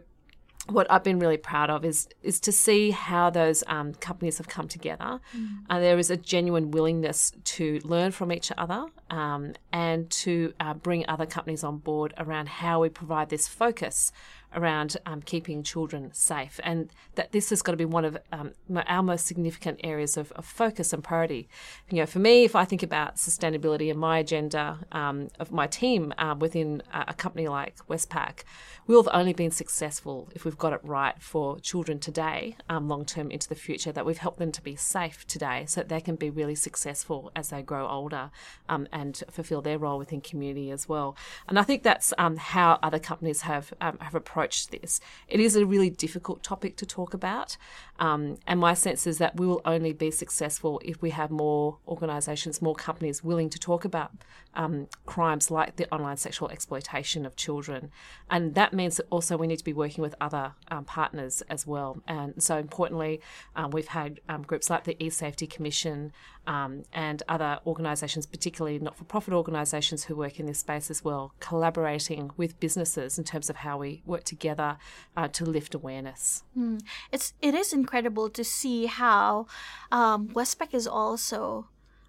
what 0.72 0.90
I've 0.90 1.04
been 1.04 1.20
really 1.20 1.38
proud 1.38 1.70
of 1.70 1.86
is 1.86 2.08
is 2.24 2.40
to 2.42 2.52
see 2.52 2.92
how 2.92 3.30
those 3.30 3.64
um, 3.68 3.94
companies 3.96 4.38
have 4.38 4.48
come 4.48 4.68
together. 4.68 5.20
Mm. 5.36 5.66
Uh, 5.70 5.80
there 5.80 6.00
is 6.00 6.10
a 6.10 6.18
genuine 6.18 6.72
willingness 6.72 7.32
to 7.56 7.80
learn 7.84 8.12
from 8.12 8.32
each 8.32 8.52
other 8.58 8.86
um, 9.10 9.54
and 9.72 10.10
to 10.10 10.54
uh, 10.60 10.74
bring 10.74 11.06
other 11.08 11.26
companies 11.26 11.64
on 11.64 11.78
board 11.78 12.14
around 12.18 12.48
how 12.50 12.82
we 12.82 12.90
provide 12.90 13.30
this 13.30 13.48
focus 13.48 14.12
around 14.56 14.98
um, 15.06 15.22
keeping 15.22 15.64
children 15.64 16.12
safe, 16.14 16.60
and 16.64 16.92
that 17.16 17.32
this 17.32 17.50
has 17.50 17.62
got 17.62 17.72
to 17.72 17.78
be 17.78 17.86
one 17.86 18.06
of 18.06 18.18
um, 18.32 18.52
our 18.88 19.04
most 19.04 19.26
significant 19.26 19.80
areas 19.84 20.18
of, 20.18 20.32
of, 20.34 20.46
focus 20.46 20.94
and 20.94 21.04
priority. 21.04 21.48
You 21.90 21.98
know, 21.98 22.06
for 22.06 22.20
me, 22.20 22.44
if 22.44 22.56
I 22.56 22.66
think 22.66 22.84
about 22.84 23.16
sustainability 23.16 23.90
and 23.90 24.00
my 24.00 24.20
agenda 24.20 24.80
um, 24.92 25.30
of 25.40 25.52
my 25.52 25.68
team 25.68 26.14
uh, 26.18 26.36
within 26.38 26.84
a 26.94 27.14
company 27.14 27.48
like 27.48 27.78
Westpac, 27.88 28.44
we'll 28.88 29.04
have 29.04 29.14
only 29.14 29.34
been 29.34 29.52
successful 29.52 30.30
if 30.36 30.44
we've 30.44 30.58
got 30.58 30.74
it 30.74 30.82
right 30.84 31.22
for 31.22 31.60
children 31.60 32.00
today, 32.00 32.58
um, 32.70 32.88
long 32.88 33.06
term 33.06 33.32
into 33.32 33.48
the 33.48 33.56
future. 33.56 33.92
That 33.92 34.06
we've 34.06 34.18
helped 34.18 34.40
them 34.40 34.52
to 34.52 34.62
be 34.62 34.76
safe 34.76 35.26
today, 35.28 35.66
so 35.68 35.82
that 35.82 35.90
they 35.90 36.02
can 36.02 36.16
be 36.16 36.30
really 36.30 36.56
successful 36.56 37.32
as 37.36 37.50
they 37.50 37.62
grow 37.62 37.88
older 37.88 38.32
um, 38.68 38.88
and 38.92 39.24
fulfil 39.30 39.62
their 39.62 39.78
role 39.78 39.98
within 39.98 40.22
community 40.22 40.72
as 40.72 40.90
well. 40.90 41.16
And 41.48 41.58
I 41.58 41.64
think 41.64 41.84
that's 41.84 42.14
um, 42.18 42.38
how 42.38 42.80
other 42.84 43.00
companies 43.00 43.42
have 43.42 43.74
have 43.80 44.16
approached 44.16 44.41
approach 44.42 44.68
this. 44.68 45.00
It 45.28 45.40
is 45.40 45.56
a 45.56 45.66
really 45.66 45.90
difficult 45.90 46.42
topic 46.42 46.76
to 46.78 46.86
talk 46.86 47.14
about, 47.14 47.58
um, 48.00 48.38
and 48.48 48.60
my 48.60 48.74
sense 48.74 49.06
is 49.06 49.20
that 49.20 49.40
we 49.40 49.46
will 49.46 49.62
only 49.66 49.94
be 49.94 50.10
successful 50.10 50.82
if 50.84 51.00
we 51.02 51.12
have 51.12 51.30
more 51.30 51.78
organisations, 51.88 52.62
more 52.62 52.74
companies 52.74 53.24
willing 53.24 53.50
to 53.52 53.60
talk 53.60 53.86
about 53.86 54.12
um, 54.56 54.88
crimes 55.06 55.52
like 55.52 55.76
the 55.76 55.88
online 55.94 56.18
sexual 56.18 56.50
exploitation 56.50 57.26
of 57.26 57.36
children, 57.36 57.92
and 58.32 58.56
that 58.56 58.74
means 58.74 58.98
that 58.98 59.06
also 59.12 59.38
we 59.38 59.46
need 59.46 59.60
to 59.60 59.64
be 59.64 59.74
working 59.74 60.02
with 60.02 60.16
other 60.20 60.54
um, 60.72 60.86
partners 60.86 61.44
as 61.48 61.68
well. 61.68 62.02
And 62.08 62.42
so, 62.42 62.58
importantly, 62.58 63.22
um, 63.56 63.70
we've 63.72 63.88
had 63.88 64.20
um, 64.28 64.42
groups 64.42 64.70
like 64.70 64.86
the 64.86 64.96
eSafety 64.96 65.48
Commission 65.48 66.12
um, 66.48 66.84
and 66.94 67.24
other 67.28 67.60
organisations, 67.66 68.26
particularly 68.26 68.80
not-for-profit 68.80 69.34
organisations 69.34 70.06
who 70.06 70.16
work 70.16 70.40
in 70.40 70.46
this 70.46 70.60
space 70.60 70.90
as 70.90 71.04
well, 71.04 71.34
collaborating 71.40 72.32
with 72.38 72.60
businesses 72.60 73.18
in 73.18 73.24
terms 73.24 73.50
of 73.50 73.58
how 73.58 73.78
we 73.78 74.02
work 74.06 74.24
together 74.24 74.78
uh, 75.16 75.28
to 75.30 75.46
lift 75.46 75.76
awareness. 75.76 76.44
Mm. 76.58 76.82
It's 77.12 77.34
it 77.42 77.54
is 77.54 77.74
incredible 77.74 78.30
to 78.30 78.44
see 78.44 78.88
how 78.88 79.48
um, 79.92 80.30
Westpac 80.30 80.74
is 80.74 80.88
also 80.88 81.68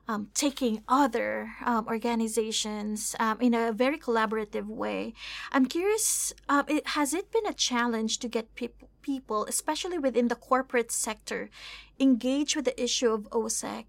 um, 0.08 0.28
taking 0.34 0.82
other 0.88 1.52
um, 1.64 1.86
organizations 1.86 3.14
um, 3.18 3.38
in 3.40 3.54
a 3.54 3.72
very 3.72 3.98
collaborative 3.98 4.66
way. 4.66 5.14
I'm 5.52 5.66
curious, 5.66 6.32
uh, 6.48 6.64
it, 6.68 6.86
has 6.88 7.14
it 7.14 7.30
been 7.30 7.46
a 7.46 7.52
challenge 7.52 8.18
to 8.18 8.28
get 8.28 8.54
people, 8.54 8.88
people, 9.02 9.44
especially 9.46 9.98
within 9.98 10.28
the 10.28 10.34
corporate 10.34 10.92
sector, 10.92 11.50
engage 11.98 12.56
with 12.56 12.64
the 12.64 12.82
issue 12.82 13.10
of 13.10 13.28
OSEC? 13.30 13.84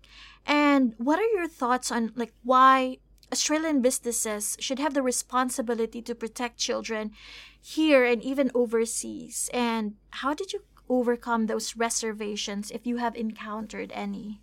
And 0.46 0.94
what 0.98 1.20
are 1.20 1.32
your 1.34 1.48
thoughts 1.48 1.92
on 1.92 2.12
like 2.16 2.34
why 2.44 2.98
Australian 3.32 3.82
businesses 3.82 4.58
should 4.60 4.80
have 4.80 4.94
the 4.94 5.02
responsibility 5.02 6.02
to 6.02 6.14
protect 6.14 6.58
children 6.58 7.12
here 7.62 8.04
and 8.04 8.22
even 8.22 8.52
overseas? 8.54 9.50
And 9.54 9.96
how 10.10 10.34
did 10.34 10.54
you 10.54 10.62
overcome 10.90 11.46
those 11.46 11.76
reservations 11.78 12.72
if 12.72 12.86
you 12.86 12.98
have 12.98 13.16
encountered 13.16 13.92
any? 13.94 14.42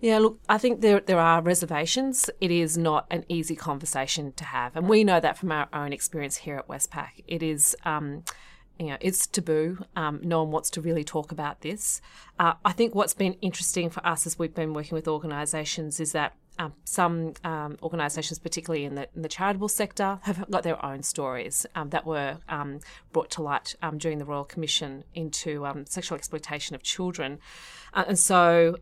Yeah, 0.00 0.18
look, 0.18 0.40
I 0.48 0.58
think 0.58 0.80
there 0.80 1.00
there 1.00 1.18
are 1.18 1.42
reservations. 1.42 2.30
It 2.40 2.50
is 2.50 2.76
not 2.76 3.06
an 3.10 3.24
easy 3.28 3.54
conversation 3.54 4.32
to 4.32 4.44
have, 4.44 4.74
and 4.74 4.88
we 4.88 5.04
know 5.04 5.20
that 5.20 5.38
from 5.38 5.52
our 5.52 5.68
own 5.72 5.92
experience 5.92 6.38
here 6.38 6.56
at 6.56 6.68
Westpac. 6.68 7.22
It 7.26 7.42
is. 7.42 7.76
Um, 7.84 8.24
you 8.80 8.86
know, 8.86 8.96
it's 9.00 9.26
taboo. 9.26 9.84
Um, 9.94 10.20
no 10.22 10.42
one 10.42 10.50
wants 10.50 10.70
to 10.70 10.80
really 10.80 11.04
talk 11.04 11.30
about 11.30 11.60
this. 11.60 12.00
Uh, 12.38 12.54
I 12.64 12.72
think 12.72 12.94
what's 12.94 13.12
been 13.12 13.34
interesting 13.34 13.90
for 13.90 14.04
us 14.06 14.26
as 14.26 14.38
we've 14.38 14.54
been 14.54 14.72
working 14.72 14.96
with 14.96 15.06
organisations 15.06 16.00
is 16.00 16.12
that 16.12 16.34
um, 16.58 16.72
some 16.84 17.34
um, 17.44 17.78
organisations, 17.82 18.38
particularly 18.38 18.84
in 18.84 18.94
the, 18.94 19.08
in 19.14 19.22
the, 19.22 19.28
charitable 19.28 19.68
sector, 19.68 20.18
have 20.22 20.50
got 20.50 20.62
their 20.62 20.84
own 20.84 21.02
stories 21.02 21.64
um, 21.74 21.90
that 21.90 22.04
were 22.04 22.38
um, 22.48 22.80
brought 23.12 23.30
to 23.30 23.42
light 23.42 23.74
um, 23.82 23.98
during 23.98 24.18
the 24.18 24.24
Royal 24.24 24.44
Commission 24.44 25.04
into 25.14 25.66
sexual 25.86 26.16
exploitation 26.16 26.74
of 26.74 26.82
children. 26.82 27.38
Uh, 27.94 28.04
and 28.08 28.18
so 28.18 28.76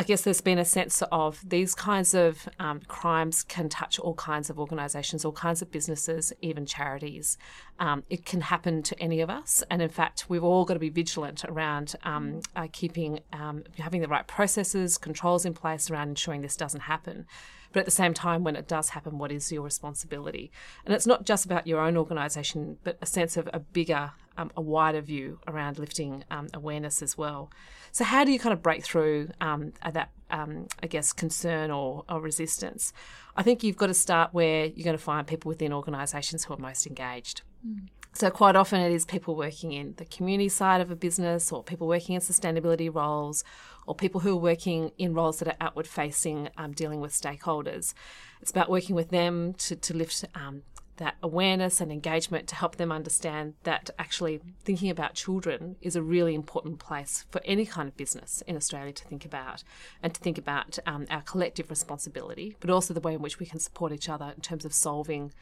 I 0.00 0.02
guess 0.02 0.22
there's 0.22 0.40
been 0.40 0.58
a 0.58 0.64
sense 0.64 1.02
of 1.12 1.46
these 1.46 1.74
kinds 1.74 2.14
of 2.14 2.48
um, 2.58 2.80
crimes 2.88 3.42
can 3.42 3.68
touch 3.68 3.98
all 3.98 4.14
kinds 4.14 4.48
of 4.48 4.58
organisations, 4.58 5.26
all 5.26 5.32
kinds 5.32 5.60
of 5.60 5.70
businesses, 5.70 6.32
even 6.40 6.64
charities. 6.64 7.36
Um, 7.78 8.04
it 8.08 8.24
can 8.24 8.40
happen 8.40 8.82
to 8.84 8.98
any 8.98 9.20
of 9.20 9.28
us, 9.28 9.62
and 9.70 9.82
in 9.82 9.90
fact, 9.90 10.24
we've 10.30 10.42
all 10.42 10.64
got 10.64 10.72
to 10.72 10.80
be 10.80 10.88
vigilant 10.88 11.44
around 11.44 11.96
um, 12.02 12.40
uh, 12.56 12.68
keeping 12.72 13.20
um, 13.34 13.64
having 13.76 14.00
the 14.00 14.08
right 14.08 14.26
processes, 14.26 14.96
controls 14.96 15.44
in 15.44 15.52
place 15.52 15.90
around 15.90 16.08
ensuring 16.08 16.40
this 16.40 16.56
doesn't 16.56 16.80
happen. 16.80 17.26
But 17.72 17.80
at 17.80 17.84
the 17.84 17.92
same 17.92 18.14
time, 18.14 18.42
when 18.42 18.56
it 18.56 18.66
does 18.66 18.88
happen, 18.88 19.18
what 19.18 19.30
is 19.30 19.52
your 19.52 19.62
responsibility? 19.62 20.50
And 20.86 20.94
it's 20.94 21.06
not 21.06 21.26
just 21.26 21.44
about 21.44 21.66
your 21.66 21.78
own 21.78 21.98
organisation, 21.98 22.78
but 22.84 22.96
a 23.02 23.06
sense 23.06 23.36
of 23.36 23.50
a 23.52 23.60
bigger, 23.60 24.12
um, 24.40 24.50
a 24.56 24.60
wider 24.60 25.00
view 25.00 25.38
around 25.46 25.78
lifting 25.78 26.24
um, 26.30 26.48
awareness 26.54 27.02
as 27.02 27.18
well. 27.18 27.50
So, 27.92 28.04
how 28.04 28.24
do 28.24 28.32
you 28.32 28.38
kind 28.38 28.52
of 28.52 28.62
break 28.62 28.82
through 28.82 29.28
um, 29.40 29.72
that, 29.88 30.10
um, 30.30 30.68
I 30.82 30.86
guess, 30.86 31.12
concern 31.12 31.70
or, 31.70 32.04
or, 32.08 32.20
resistance? 32.20 32.92
I 33.36 33.42
think 33.42 33.62
you've 33.62 33.76
got 33.76 33.88
to 33.88 33.94
start 33.94 34.32
where 34.32 34.66
you're 34.66 34.84
going 34.84 34.96
to 34.96 35.02
find 35.02 35.26
people 35.26 35.50
within 35.50 35.72
organisations 35.72 36.44
who 36.44 36.54
are 36.54 36.58
most 36.58 36.86
engaged. 36.86 37.42
Mm. 37.66 37.88
So, 38.12 38.30
quite 38.30 38.56
often 38.56 38.80
it 38.80 38.92
is 38.92 39.04
people 39.04 39.36
working 39.36 39.72
in 39.72 39.94
the 39.98 40.04
community 40.06 40.48
side 40.48 40.80
of 40.80 40.90
a 40.90 40.96
business 40.96 41.52
or 41.52 41.62
people 41.62 41.86
working 41.86 42.14
in 42.14 42.20
sustainability 42.20 42.92
roles 42.92 43.44
or 43.86 43.94
people 43.94 44.20
who 44.20 44.32
are 44.32 44.40
working 44.40 44.92
in 44.98 45.14
roles 45.14 45.38
that 45.38 45.48
are 45.48 45.56
outward 45.60 45.86
facing, 45.86 46.48
um, 46.56 46.72
dealing 46.72 47.00
with 47.00 47.12
stakeholders. 47.12 47.92
It's 48.40 48.50
about 48.50 48.70
working 48.70 48.96
with 48.96 49.10
them 49.10 49.54
to, 49.54 49.76
to 49.76 49.94
lift 49.94 50.24
um, 50.34 50.62
that 51.00 51.16
awareness 51.22 51.80
and 51.80 51.90
engagement 51.90 52.46
to 52.46 52.54
help 52.54 52.76
them 52.76 52.92
understand 52.92 53.54
that 53.62 53.88
actually 53.98 54.38
thinking 54.64 54.90
about 54.90 55.14
children 55.14 55.74
is 55.80 55.96
a 55.96 56.02
really 56.02 56.34
important 56.34 56.78
place 56.78 57.24
for 57.30 57.40
any 57.46 57.64
kind 57.64 57.88
of 57.88 57.96
business 57.96 58.42
in 58.46 58.54
Australia 58.54 58.92
to 58.92 59.04
think 59.04 59.24
about 59.24 59.64
and 60.02 60.12
to 60.14 60.20
think 60.20 60.36
about 60.36 60.78
um, 60.84 61.06
our 61.10 61.22
collective 61.22 61.70
responsibility, 61.70 62.54
but 62.60 62.68
also 62.68 62.92
the 62.92 63.00
way 63.00 63.14
in 63.14 63.22
which 63.22 63.38
we 63.38 63.46
can 63.46 63.58
support 63.58 63.92
each 63.92 64.10
other 64.10 64.34
in 64.36 64.42
terms 64.42 64.66
of 64.66 64.74
solving 64.74 65.32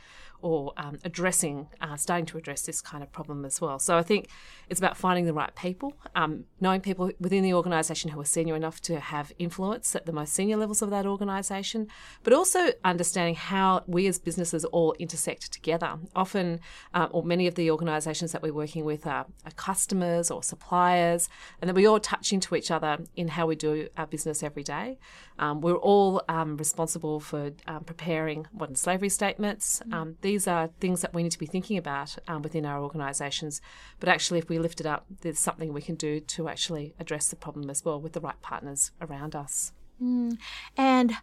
or 0.40 0.72
um, 0.76 0.98
addressing, 1.04 1.66
uh, 1.80 1.96
starting 1.96 2.26
to 2.26 2.38
address 2.38 2.62
this 2.62 2.80
kind 2.80 3.02
of 3.02 3.10
problem 3.10 3.44
as 3.44 3.60
well. 3.60 3.78
So 3.78 3.96
I 3.96 4.02
think 4.02 4.28
it's 4.68 4.78
about 4.78 4.96
finding 4.96 5.26
the 5.26 5.32
right 5.32 5.54
people, 5.56 5.94
um, 6.14 6.44
knowing 6.60 6.80
people 6.80 7.10
within 7.18 7.42
the 7.42 7.54
organisation 7.54 8.10
who 8.10 8.20
are 8.20 8.24
senior 8.24 8.54
enough 8.54 8.80
to 8.82 9.00
have 9.00 9.32
influence 9.38 9.96
at 9.96 10.06
the 10.06 10.12
most 10.12 10.32
senior 10.32 10.56
levels 10.56 10.80
of 10.82 10.90
that 10.90 11.06
organisation, 11.06 11.88
but 12.22 12.32
also 12.32 12.70
understanding 12.84 13.34
how 13.34 13.82
we 13.86 14.06
as 14.06 14.18
businesses 14.18 14.64
all 14.66 14.94
intersect 14.98 15.52
together. 15.52 15.98
Often, 16.14 16.60
uh, 16.94 17.08
or 17.10 17.22
many 17.24 17.46
of 17.46 17.56
the 17.56 17.70
organisations 17.70 18.32
that 18.32 18.42
we're 18.42 18.52
working 18.52 18.84
with 18.84 19.06
are, 19.06 19.26
are 19.44 19.52
customers 19.56 20.30
or 20.30 20.42
suppliers, 20.42 21.28
and 21.60 21.68
that 21.68 21.74
we 21.74 21.86
all 21.86 21.98
touch 21.98 22.32
into 22.32 22.54
each 22.54 22.70
other 22.70 22.98
in 23.16 23.28
how 23.28 23.46
we 23.46 23.56
do 23.56 23.88
our 23.96 24.06
business 24.06 24.42
every 24.42 24.62
day. 24.62 24.98
Um, 25.38 25.60
we're 25.60 25.74
all 25.74 26.22
um, 26.28 26.56
responsible 26.56 27.20
for 27.20 27.52
um, 27.66 27.84
preparing 27.84 28.46
modern 28.52 28.76
slavery 28.76 29.08
statements. 29.08 29.82
Mm 29.88 30.16
these 30.28 30.46
are 30.46 30.66
things 30.78 31.00
that 31.00 31.14
we 31.14 31.22
need 31.22 31.32
to 31.32 31.38
be 31.38 31.46
thinking 31.54 31.78
about 31.78 32.10
um, 32.28 32.42
within 32.42 32.66
our 32.66 32.82
organisations. 32.82 33.62
But 33.98 34.10
actually, 34.10 34.38
if 34.40 34.48
we 34.50 34.58
lift 34.58 34.78
it 34.78 34.86
up, 34.86 35.06
there's 35.22 35.38
something 35.38 35.72
we 35.72 35.80
can 35.80 35.94
do 35.94 36.20
to 36.34 36.48
actually 36.52 36.94
address 37.00 37.28
the 37.28 37.36
problem 37.44 37.70
as 37.70 37.82
well 37.82 37.98
with 37.98 38.12
the 38.12 38.20
right 38.20 38.40
partners 38.42 38.90
around 39.00 39.34
us. 39.34 39.72
Mm. 40.02 40.36
And 40.76 41.16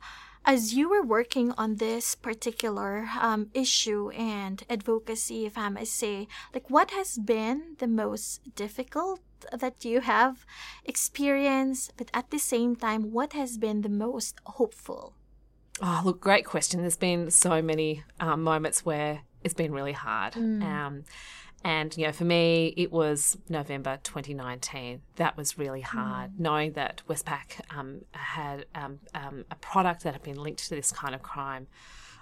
as 0.43 0.73
you 0.73 0.89
were 0.89 1.03
working 1.17 1.51
on 1.51 1.75
this 1.75 2.15
particular 2.15 3.07
um, 3.21 3.51
issue 3.53 4.09
and 4.09 4.63
advocacy, 4.75 5.45
if 5.45 5.55
I 5.55 5.69
may 5.69 5.85
say, 5.85 6.27
like 6.51 6.67
what 6.75 6.89
has 6.91 7.19
been 7.19 7.75
the 7.77 7.91
most 8.03 8.55
difficult 8.55 9.21
that 9.51 9.85
you 9.85 10.01
have 10.01 10.45
experienced, 10.83 11.93
but 11.95 12.09
at 12.11 12.31
the 12.31 12.39
same 12.39 12.75
time, 12.75 13.11
what 13.11 13.33
has 13.33 13.59
been 13.59 13.81
the 13.81 13.97
most 14.05 14.33
hopeful? 14.57 15.13
Oh, 15.81 16.01
look, 16.05 16.21
great 16.21 16.45
question. 16.45 16.81
There's 16.81 16.97
been 16.97 17.29
so 17.31 17.61
many 17.61 18.03
um, 18.19 18.43
moments 18.43 18.85
where 18.85 19.21
it's 19.43 19.53
been 19.53 19.73
really 19.73 19.91
hard. 19.91 20.33
Mm. 20.33 20.63
Um, 20.63 21.03
and, 21.63 21.97
you 21.97 22.05
know, 22.05 22.11
for 22.11 22.25
me, 22.25 22.73
it 22.77 22.91
was 22.91 23.37
November 23.49 23.97
2019. 24.03 25.01
That 25.15 25.35
was 25.35 25.57
really 25.57 25.81
hard, 25.81 26.31
mm. 26.31 26.39
knowing 26.39 26.73
that 26.73 27.01
Westpac 27.09 27.59
um, 27.75 28.01
had 28.11 28.65
um, 28.75 28.99
um, 29.13 29.45
a 29.49 29.55
product 29.55 30.03
that 30.03 30.13
had 30.13 30.23
been 30.23 30.41
linked 30.41 30.63
to 30.67 30.75
this 30.75 30.91
kind 30.91 31.15
of 31.15 31.23
crime. 31.23 31.67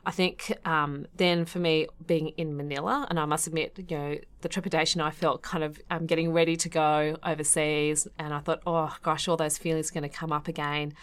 I 0.06 0.12
think 0.12 0.52
um, 0.66 1.08
then 1.16 1.46
for 1.46 1.60
me, 1.60 1.88
being 2.06 2.30
in 2.30 2.58
Manila, 2.58 3.08
and 3.10 3.20
I 3.20 3.26
must 3.26 3.48
admit, 3.48 3.78
you 3.90 3.98
know, 3.98 4.18
the 4.42 4.50
trepidation 4.50 5.00
I 5.00 5.12
felt 5.12 5.42
kind 5.42 5.64
of 5.64 5.80
um, 5.90 6.06
getting 6.06 6.34
ready 6.34 6.58
to 6.58 6.70
go 6.70 7.18
overseas, 7.24 8.08
and 8.20 8.34
I 8.34 8.40
thought, 8.40 8.62
oh 8.66 8.96
gosh, 9.02 9.28
all 9.28 9.38
those 9.38 9.58
feelings 9.58 9.92
are 9.92 9.94
going 9.94 10.10
to 10.10 10.10
come 10.10 10.32
up 10.32 10.48
again. 10.48 10.94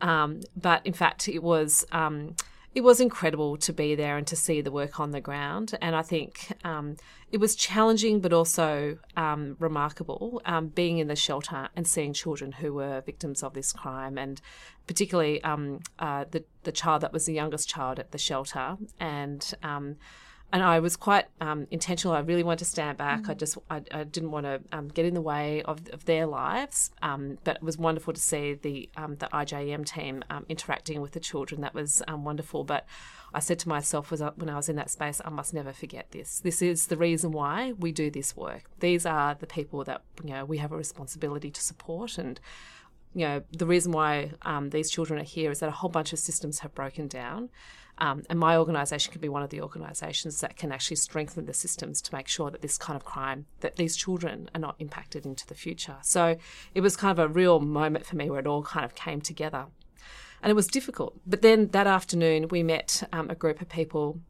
Um, 0.00 0.40
but 0.56 0.84
in 0.86 0.92
fact, 0.92 1.28
it 1.28 1.42
was 1.42 1.84
um, 1.92 2.34
it 2.74 2.82
was 2.82 3.00
incredible 3.00 3.56
to 3.56 3.72
be 3.72 3.94
there 3.94 4.16
and 4.16 4.26
to 4.26 4.36
see 4.36 4.60
the 4.60 4.70
work 4.70 5.00
on 5.00 5.10
the 5.10 5.20
ground. 5.20 5.76
And 5.80 5.96
I 5.96 6.02
think 6.02 6.52
um, 6.64 6.96
it 7.32 7.38
was 7.38 7.56
challenging, 7.56 8.20
but 8.20 8.32
also 8.32 8.98
um, 9.16 9.56
remarkable 9.58 10.40
um, 10.44 10.68
being 10.68 10.98
in 10.98 11.08
the 11.08 11.16
shelter 11.16 11.68
and 11.74 11.86
seeing 11.86 12.12
children 12.12 12.52
who 12.52 12.74
were 12.74 13.00
victims 13.00 13.42
of 13.42 13.54
this 13.54 13.72
crime, 13.72 14.18
and 14.18 14.40
particularly 14.86 15.42
um, 15.42 15.80
uh, 15.98 16.24
the 16.30 16.44
the 16.62 16.72
child 16.72 17.02
that 17.02 17.12
was 17.12 17.26
the 17.26 17.34
youngest 17.34 17.68
child 17.68 17.98
at 17.98 18.12
the 18.12 18.18
shelter, 18.18 18.76
and 19.00 19.54
um, 19.62 19.96
and 20.50 20.62
I 20.62 20.80
was 20.80 20.96
quite 20.96 21.26
um, 21.40 21.66
intentional. 21.70 22.14
I 22.14 22.20
really 22.20 22.42
wanted 22.42 22.60
to 22.60 22.64
stand 22.64 22.96
back. 22.96 23.22
Mm. 23.22 23.30
I 23.30 23.34
just 23.34 23.58
I, 23.68 23.82
I 23.90 24.04
didn't 24.04 24.30
want 24.30 24.46
to 24.46 24.60
um, 24.72 24.88
get 24.88 25.04
in 25.04 25.12
the 25.12 25.20
way 25.20 25.62
of, 25.62 25.88
of 25.92 26.06
their 26.06 26.26
lives. 26.26 26.90
Um, 27.02 27.38
but 27.44 27.56
it 27.56 27.62
was 27.62 27.76
wonderful 27.76 28.14
to 28.14 28.20
see 28.20 28.54
the 28.54 28.88
um, 28.96 29.16
the 29.16 29.26
IJM 29.26 29.84
team 29.84 30.24
um, 30.30 30.46
interacting 30.48 31.02
with 31.02 31.12
the 31.12 31.20
children. 31.20 31.60
That 31.60 31.74
was 31.74 32.02
um, 32.08 32.24
wonderful. 32.24 32.64
But 32.64 32.86
I 33.34 33.40
said 33.40 33.58
to 33.60 33.68
myself 33.68 34.10
was 34.10 34.22
when 34.36 34.48
I 34.48 34.56
was 34.56 34.70
in 34.70 34.76
that 34.76 34.90
space, 34.90 35.20
I 35.22 35.28
must 35.28 35.52
never 35.52 35.72
forget 35.72 36.12
this. 36.12 36.40
This 36.40 36.62
is 36.62 36.86
the 36.86 36.96
reason 36.96 37.30
why 37.30 37.72
we 37.72 37.92
do 37.92 38.10
this 38.10 38.34
work. 38.34 38.64
These 38.80 39.04
are 39.04 39.34
the 39.34 39.46
people 39.46 39.84
that 39.84 40.02
you 40.24 40.30
know 40.30 40.46
we 40.46 40.58
have 40.58 40.72
a 40.72 40.76
responsibility 40.76 41.50
to 41.50 41.60
support 41.60 42.16
and 42.16 42.40
you 43.14 43.26
know, 43.26 43.42
the 43.56 43.66
reason 43.66 43.92
why 43.92 44.32
um, 44.42 44.70
these 44.70 44.90
children 44.90 45.18
are 45.18 45.24
here 45.24 45.50
is 45.50 45.60
that 45.60 45.68
a 45.68 45.72
whole 45.72 45.90
bunch 45.90 46.12
of 46.12 46.18
systems 46.18 46.60
have 46.60 46.74
broken 46.74 47.08
down. 47.08 47.48
Um, 48.00 48.22
and 48.30 48.38
my 48.38 48.56
organisation 48.56 49.12
can 49.12 49.20
be 49.20 49.28
one 49.28 49.42
of 49.42 49.50
the 49.50 49.60
organisations 49.60 50.40
that 50.40 50.56
can 50.56 50.70
actually 50.70 50.96
strengthen 50.96 51.46
the 51.46 51.52
systems 51.52 52.00
to 52.02 52.14
make 52.14 52.28
sure 52.28 52.50
that 52.50 52.62
this 52.62 52.78
kind 52.78 52.96
of 52.96 53.04
crime, 53.04 53.46
that 53.60 53.76
these 53.76 53.96
children 53.96 54.48
are 54.54 54.60
not 54.60 54.76
impacted 54.78 55.26
into 55.26 55.46
the 55.46 55.54
future. 55.54 55.96
So 56.02 56.36
it 56.74 56.80
was 56.80 56.96
kind 56.96 57.18
of 57.18 57.18
a 57.18 57.32
real 57.32 57.60
moment 57.60 58.06
for 58.06 58.16
me 58.16 58.30
where 58.30 58.40
it 58.40 58.46
all 58.46 58.62
kind 58.62 58.84
of 58.84 58.94
came 58.94 59.20
together. 59.20 59.66
And 60.42 60.50
it 60.50 60.54
was 60.54 60.68
difficult. 60.68 61.18
But 61.26 61.42
then 61.42 61.68
that 61.68 61.88
afternoon, 61.88 62.48
we 62.48 62.62
met 62.62 63.02
um, 63.12 63.28
a 63.28 63.34
group 63.34 63.60
of 63.60 63.68
people 63.68 64.20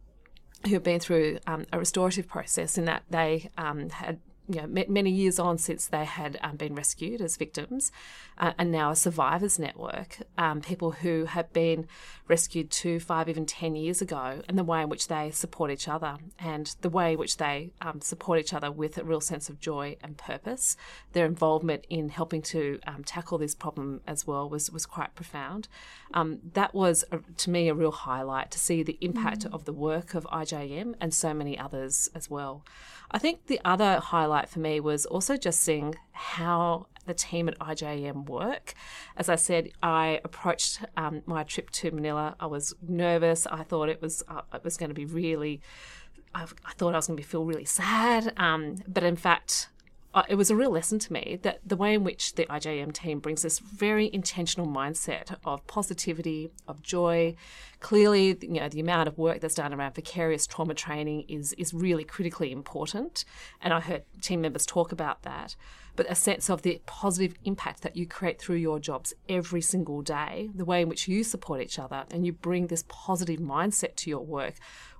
who 0.65 0.73
had 0.73 0.83
been 0.83 1.01
through 1.01 1.39
um, 1.47 1.67
a 1.73 1.79
restorative 1.79 2.27
process 2.27 2.79
in 2.79 2.87
that 2.87 3.03
they 3.11 3.51
um, 3.59 3.91
had 3.91 4.19
you 4.49 4.63
know, 4.63 4.85
many 4.89 5.11
years 5.11 5.39
on 5.39 5.59
since 5.59 5.87
they 5.87 6.05
had 6.05 6.39
um, 6.43 6.57
been 6.57 6.75
rescued 6.75 7.21
as 7.21 7.37
victims, 7.37 7.93
uh, 8.39 8.53
and 8.59 8.73
now 8.73 8.91
a 8.91 8.97
survivors 8.97 9.59
network, 9.59 10.19
um, 10.39 10.61
people 10.61 10.93
who 10.93 11.27
have 11.27 11.53
been 11.53 11.87
rescued 12.29 12.71
two, 12.71 12.99
five, 12.99 13.29
even 13.29 13.45
ten 13.45 13.77
years 13.77 14.01
ago, 14.01 14.43
and 14.49 14.57
the 14.57 14.65
way 14.65 14.83
in 14.83 14.89
which 14.89 15.09
they 15.09 15.31
support 15.31 15.71
each 15.71 15.87
other, 15.87 16.17
and 16.39 16.75
the 16.81 16.89
way 16.89 17.13
in 17.13 17.19
which 17.19 17.37
they 17.37 17.71
um, 17.83 18.01
support 18.01 18.39
each 18.39 18.55
other 18.55 18.71
with 18.71 18.97
a 18.97 19.05
real 19.05 19.21
sense 19.21 19.51
of 19.51 19.61
joy 19.61 19.97
and 20.03 20.17
purpose. 20.17 20.77
Their 21.13 21.27
involvement 21.27 21.85
in 21.91 22.09
helping 22.09 22.43
to 22.43 22.81
um, 22.87 23.05
tackle 23.05 23.39
this 23.39 23.55
problem 23.55 24.01
as 24.07 24.27
well 24.27 24.49
was 24.49 24.71
was 24.71 24.87
quite 24.87 25.15
profound. 25.15 25.69
Um, 26.15 26.39
that 26.55 26.75
was 26.75 27.05
a, 27.13 27.19
to 27.19 27.51
me 27.51 27.69
a 27.69 27.75
real 27.75 27.93
highlight 27.93 28.51
to 28.53 28.59
see 28.59 28.83
the 28.83 28.99
impact 29.01 29.41
mm. 29.41 29.53
of 29.53 29.65
the 29.67 29.73
work 29.73 30.15
of 30.15 30.25
IJM 30.25 30.95
and 31.01 31.13
so 31.13 31.35
many 31.35 31.59
others 31.59 32.09
as 32.15 32.31
well. 32.31 32.65
I 33.11 33.19
think 33.19 33.47
the 33.47 33.61
other 33.65 34.01
highlight 34.01 34.49
for 34.49 34.61
me 34.61 34.81
was 34.81 35.07
also 35.07 35.37
just 35.37 35.61
seeing 35.61 35.95
how 36.13 36.87
the 37.07 37.15
team 37.15 37.49
at 37.49 37.59
IJM 37.59 38.29
work. 38.29 38.75
As 39.17 39.29
I 39.29 39.37
said, 39.37 39.71
I 39.83 40.21
approached 40.25 40.85
um, 40.97 41.23
my 41.27 41.43
trip 41.43 41.71
to 41.71 41.91
Manila. 41.91 42.37
I 42.39 42.47
was 42.47 42.75
nervous. 42.87 43.47
I 43.47 43.65
thought 43.65 43.89
it 43.89 44.01
was 44.01 44.23
uh, 44.29 44.43
it 44.55 44.63
was 44.63 44.77
going 44.77 44.91
to 44.91 44.95
be 44.95 45.07
really. 45.07 45.61
I, 46.35 46.43
I, 46.43 46.73
thought 46.75 46.93
I 46.93 46.99
was 46.99 47.07
going 47.07 47.17
to 47.17 47.23
feel 47.23 47.47
really 47.47 47.65
sad, 47.65 48.35
um, 48.37 48.77
but 48.87 49.03
in 49.03 49.17
fact, 49.17 49.71
Uh, 50.15 50.23
it 50.27 50.37
was 50.37 50.51
a 50.51 50.57
real 50.57 50.71
lesson 50.71 50.99
to 50.99 51.13
me 51.13 51.39
that 51.43 51.61
the 51.67 51.77
way 51.77 51.93
in 51.93 52.03
which 52.03 52.35
the 52.35 52.47
IJM 52.47 52.93
team 52.95 53.21
brings 53.21 53.43
this 53.43 53.59
very 53.59 54.11
intentional 54.13 54.67
mindset 54.67 55.37
of 55.45 55.67
positivity, 55.67 56.51
of 56.67 56.83
joy. 56.83 57.37
Clearly, 57.81 58.37
you 58.41 58.61
know, 58.61 58.71
the 58.71 58.81
amount 58.81 59.09
of 59.09 59.19
work 59.19 59.41
that's 59.41 59.55
done 59.55 59.75
around 59.75 59.95
vicarious 59.95 60.47
trauma 60.47 60.75
training 60.75 61.27
is 61.29 61.53
is 61.55 61.75
really 61.75 62.05
critically 62.05 62.51
important, 62.53 63.27
and 63.61 63.75
I 63.75 63.81
heard 63.81 64.05
team 64.23 64.41
members 64.41 64.65
talk 64.65 64.93
about 64.93 65.23
that. 65.23 65.57
But 65.95 66.11
a 66.11 66.15
sense 66.15 66.49
of 66.49 66.63
the 66.63 66.81
positive 66.87 67.35
impact 67.45 67.83
that 67.83 67.97
you 67.97 68.07
create 68.07 68.41
through 68.41 68.57
your 68.57 68.79
jobs 68.79 69.15
every 69.29 69.61
single 69.61 70.01
day, 70.01 70.49
the 70.55 70.65
way 70.65 70.81
in 70.81 70.89
which 70.89 71.09
you 71.09 71.23
support 71.23 71.61
each 71.61 71.79
other, 71.79 72.05
and 72.11 72.25
you 72.25 72.33
bring 72.33 72.69
this 72.69 72.85
positive 72.89 73.41
mindset 73.41 73.97
to 73.97 74.11
your 74.11 74.25
work 74.25 74.55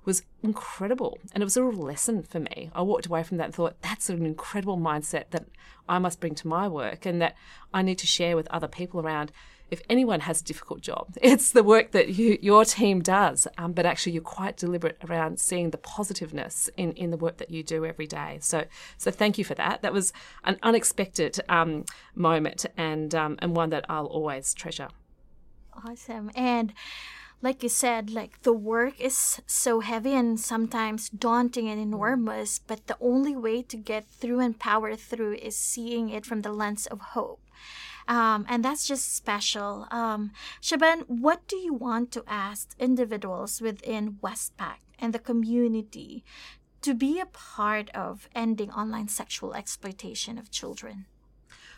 was 0.09 0.23
incredible. 0.41 1.19
And 1.33 1.43
it 1.43 1.45
was 1.45 1.55
a 1.55 1.63
real 1.63 1.77
lesson 1.77 2.23
for 2.23 2.39
me. 2.39 2.71
I 2.73 2.81
walked 2.81 3.05
away 3.05 3.21
from 3.21 3.37
that 3.37 3.45
and 3.45 3.53
thought, 3.53 3.79
that's 3.81 4.09
an 4.09 4.25
incredible 4.25 4.77
mindset 4.77 5.29
that 5.29 5.45
I 5.87 5.99
must 5.99 6.19
bring 6.19 6.33
to 6.35 6.47
my 6.47 6.67
work 6.67 7.05
and 7.05 7.21
that 7.21 7.35
I 7.73 7.83
need 7.83 7.99
to 7.99 8.07
share 8.07 8.35
with 8.35 8.47
other 8.47 8.67
people 8.67 8.99
around. 8.99 9.31
If 9.69 9.83
anyone 9.87 10.21
has 10.21 10.41
a 10.41 10.43
difficult 10.43 10.81
job, 10.81 11.15
it's 11.21 11.51
the 11.51 11.63
work 11.63 11.91
that 11.91 12.09
you, 12.09 12.39
your 12.41 12.65
team 12.65 13.01
does, 13.01 13.47
um, 13.59 13.73
but 13.73 13.85
actually 13.85 14.13
you're 14.13 14.23
quite 14.23 14.57
deliberate 14.57 14.97
around 15.07 15.39
seeing 15.39 15.69
the 15.69 15.77
positiveness 15.77 16.71
in, 16.75 16.93
in 16.93 17.11
the 17.11 17.17
work 17.17 17.37
that 17.37 17.51
you 17.51 17.61
do 17.61 17.85
every 17.85 18.07
day. 18.07 18.39
So, 18.41 18.65
so 18.97 19.11
thank 19.11 19.37
you 19.37 19.45
for 19.45 19.53
that. 19.53 19.83
That 19.83 19.93
was 19.93 20.11
an 20.43 20.57
unexpected 20.63 21.39
um, 21.49 21.85
moment 22.15 22.65
and 22.75 23.13
um, 23.13 23.37
and 23.39 23.55
one 23.55 23.69
that 23.69 23.85
I'll 23.87 24.07
always 24.07 24.55
treasure. 24.55 24.89
Awesome. 25.85 26.31
And 26.35 26.73
like 27.41 27.63
you 27.63 27.69
said, 27.69 28.09
like 28.09 28.41
the 28.41 28.53
work 28.53 28.99
is 28.99 29.41
so 29.47 29.79
heavy 29.79 30.13
and 30.13 30.39
sometimes 30.39 31.09
daunting 31.09 31.69
and 31.69 31.79
enormous, 31.79 32.59
but 32.59 32.87
the 32.87 32.97
only 32.99 33.35
way 33.35 33.61
to 33.63 33.77
get 33.77 34.05
through 34.05 34.39
and 34.39 34.59
power 34.59 34.95
through 34.95 35.35
is 35.35 35.55
seeing 35.55 36.09
it 36.09 36.25
from 36.25 36.41
the 36.41 36.51
lens 36.51 36.85
of 36.87 36.99
hope. 36.99 37.39
Um, 38.07 38.45
and 38.49 38.65
that's 38.65 38.87
just 38.87 39.15
special. 39.15 39.87
Um, 39.91 40.31
Siobhan, 40.61 41.03
what 41.07 41.47
do 41.47 41.55
you 41.55 41.73
want 41.73 42.11
to 42.13 42.23
ask 42.27 42.75
individuals 42.79 43.61
within 43.61 44.17
Westpac 44.23 44.77
and 44.97 45.13
the 45.13 45.19
community 45.19 46.25
to 46.81 46.93
be 46.93 47.19
a 47.19 47.25
part 47.27 47.89
of 47.91 48.27
ending 48.33 48.71
online 48.71 49.07
sexual 49.07 49.53
exploitation 49.53 50.37
of 50.37 50.51
children? 50.51 51.05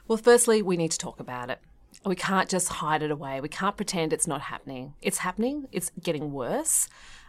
Well, 0.07 0.17
firstly, 0.17 0.61
we 0.61 0.77
need 0.77 0.91
to 0.91 0.97
talk 0.97 1.19
about 1.19 1.49
it. 1.49 1.59
We 2.05 2.15
can't 2.15 2.49
just 2.49 2.69
hide 2.69 3.03
it 3.03 3.11
away. 3.11 3.41
We 3.41 3.49
can't 3.49 3.75
pretend 3.75 4.13
it's 4.13 4.27
not 4.27 4.41
happening. 4.41 4.93
It's 5.01 5.19
happening, 5.19 5.67
it's 5.71 5.91
getting 6.01 6.31
worse. 6.31 6.87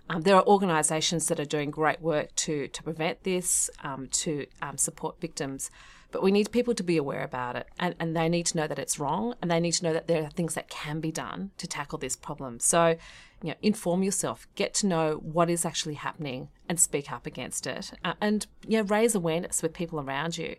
Um, 0.08 0.22
there 0.22 0.36
are 0.36 0.44
organisations 0.46 1.26
that 1.28 1.38
are 1.38 1.44
doing 1.44 1.70
great 1.70 2.00
work 2.00 2.34
to, 2.36 2.68
to 2.68 2.82
prevent 2.82 3.22
this, 3.22 3.70
um, 3.82 4.08
to 4.08 4.46
um, 4.60 4.76
support 4.76 5.20
victims, 5.20 5.70
but 6.10 6.22
we 6.22 6.30
need 6.30 6.52
people 6.52 6.74
to 6.74 6.82
be 6.82 6.96
aware 6.96 7.24
about 7.24 7.56
it 7.56 7.66
and, 7.78 7.94
and 7.98 8.14
they 8.16 8.28
need 8.28 8.46
to 8.46 8.56
know 8.56 8.66
that 8.66 8.78
it's 8.78 8.98
wrong 8.98 9.34
and 9.40 9.50
they 9.50 9.60
need 9.60 9.72
to 9.72 9.84
know 9.84 9.92
that 9.92 10.08
there 10.08 10.22
are 10.24 10.30
things 10.30 10.54
that 10.54 10.68
can 10.68 11.00
be 11.00 11.10
done 11.10 11.50
to 11.56 11.66
tackle 11.66 11.98
this 11.98 12.16
problem. 12.16 12.60
So, 12.60 12.96
you 13.42 13.50
know, 13.50 13.54
inform 13.62 14.02
yourself, 14.02 14.46
get 14.54 14.74
to 14.74 14.86
know 14.86 15.14
what 15.22 15.48
is 15.48 15.64
actually 15.64 15.94
happening 15.94 16.48
and 16.68 16.78
speak 16.78 17.10
up 17.10 17.26
against 17.26 17.66
it 17.66 17.92
uh, 18.04 18.14
and 18.20 18.46
you 18.66 18.78
know, 18.78 18.84
raise 18.84 19.14
awareness 19.14 19.62
with 19.62 19.72
people 19.72 20.00
around 20.00 20.36
you. 20.36 20.56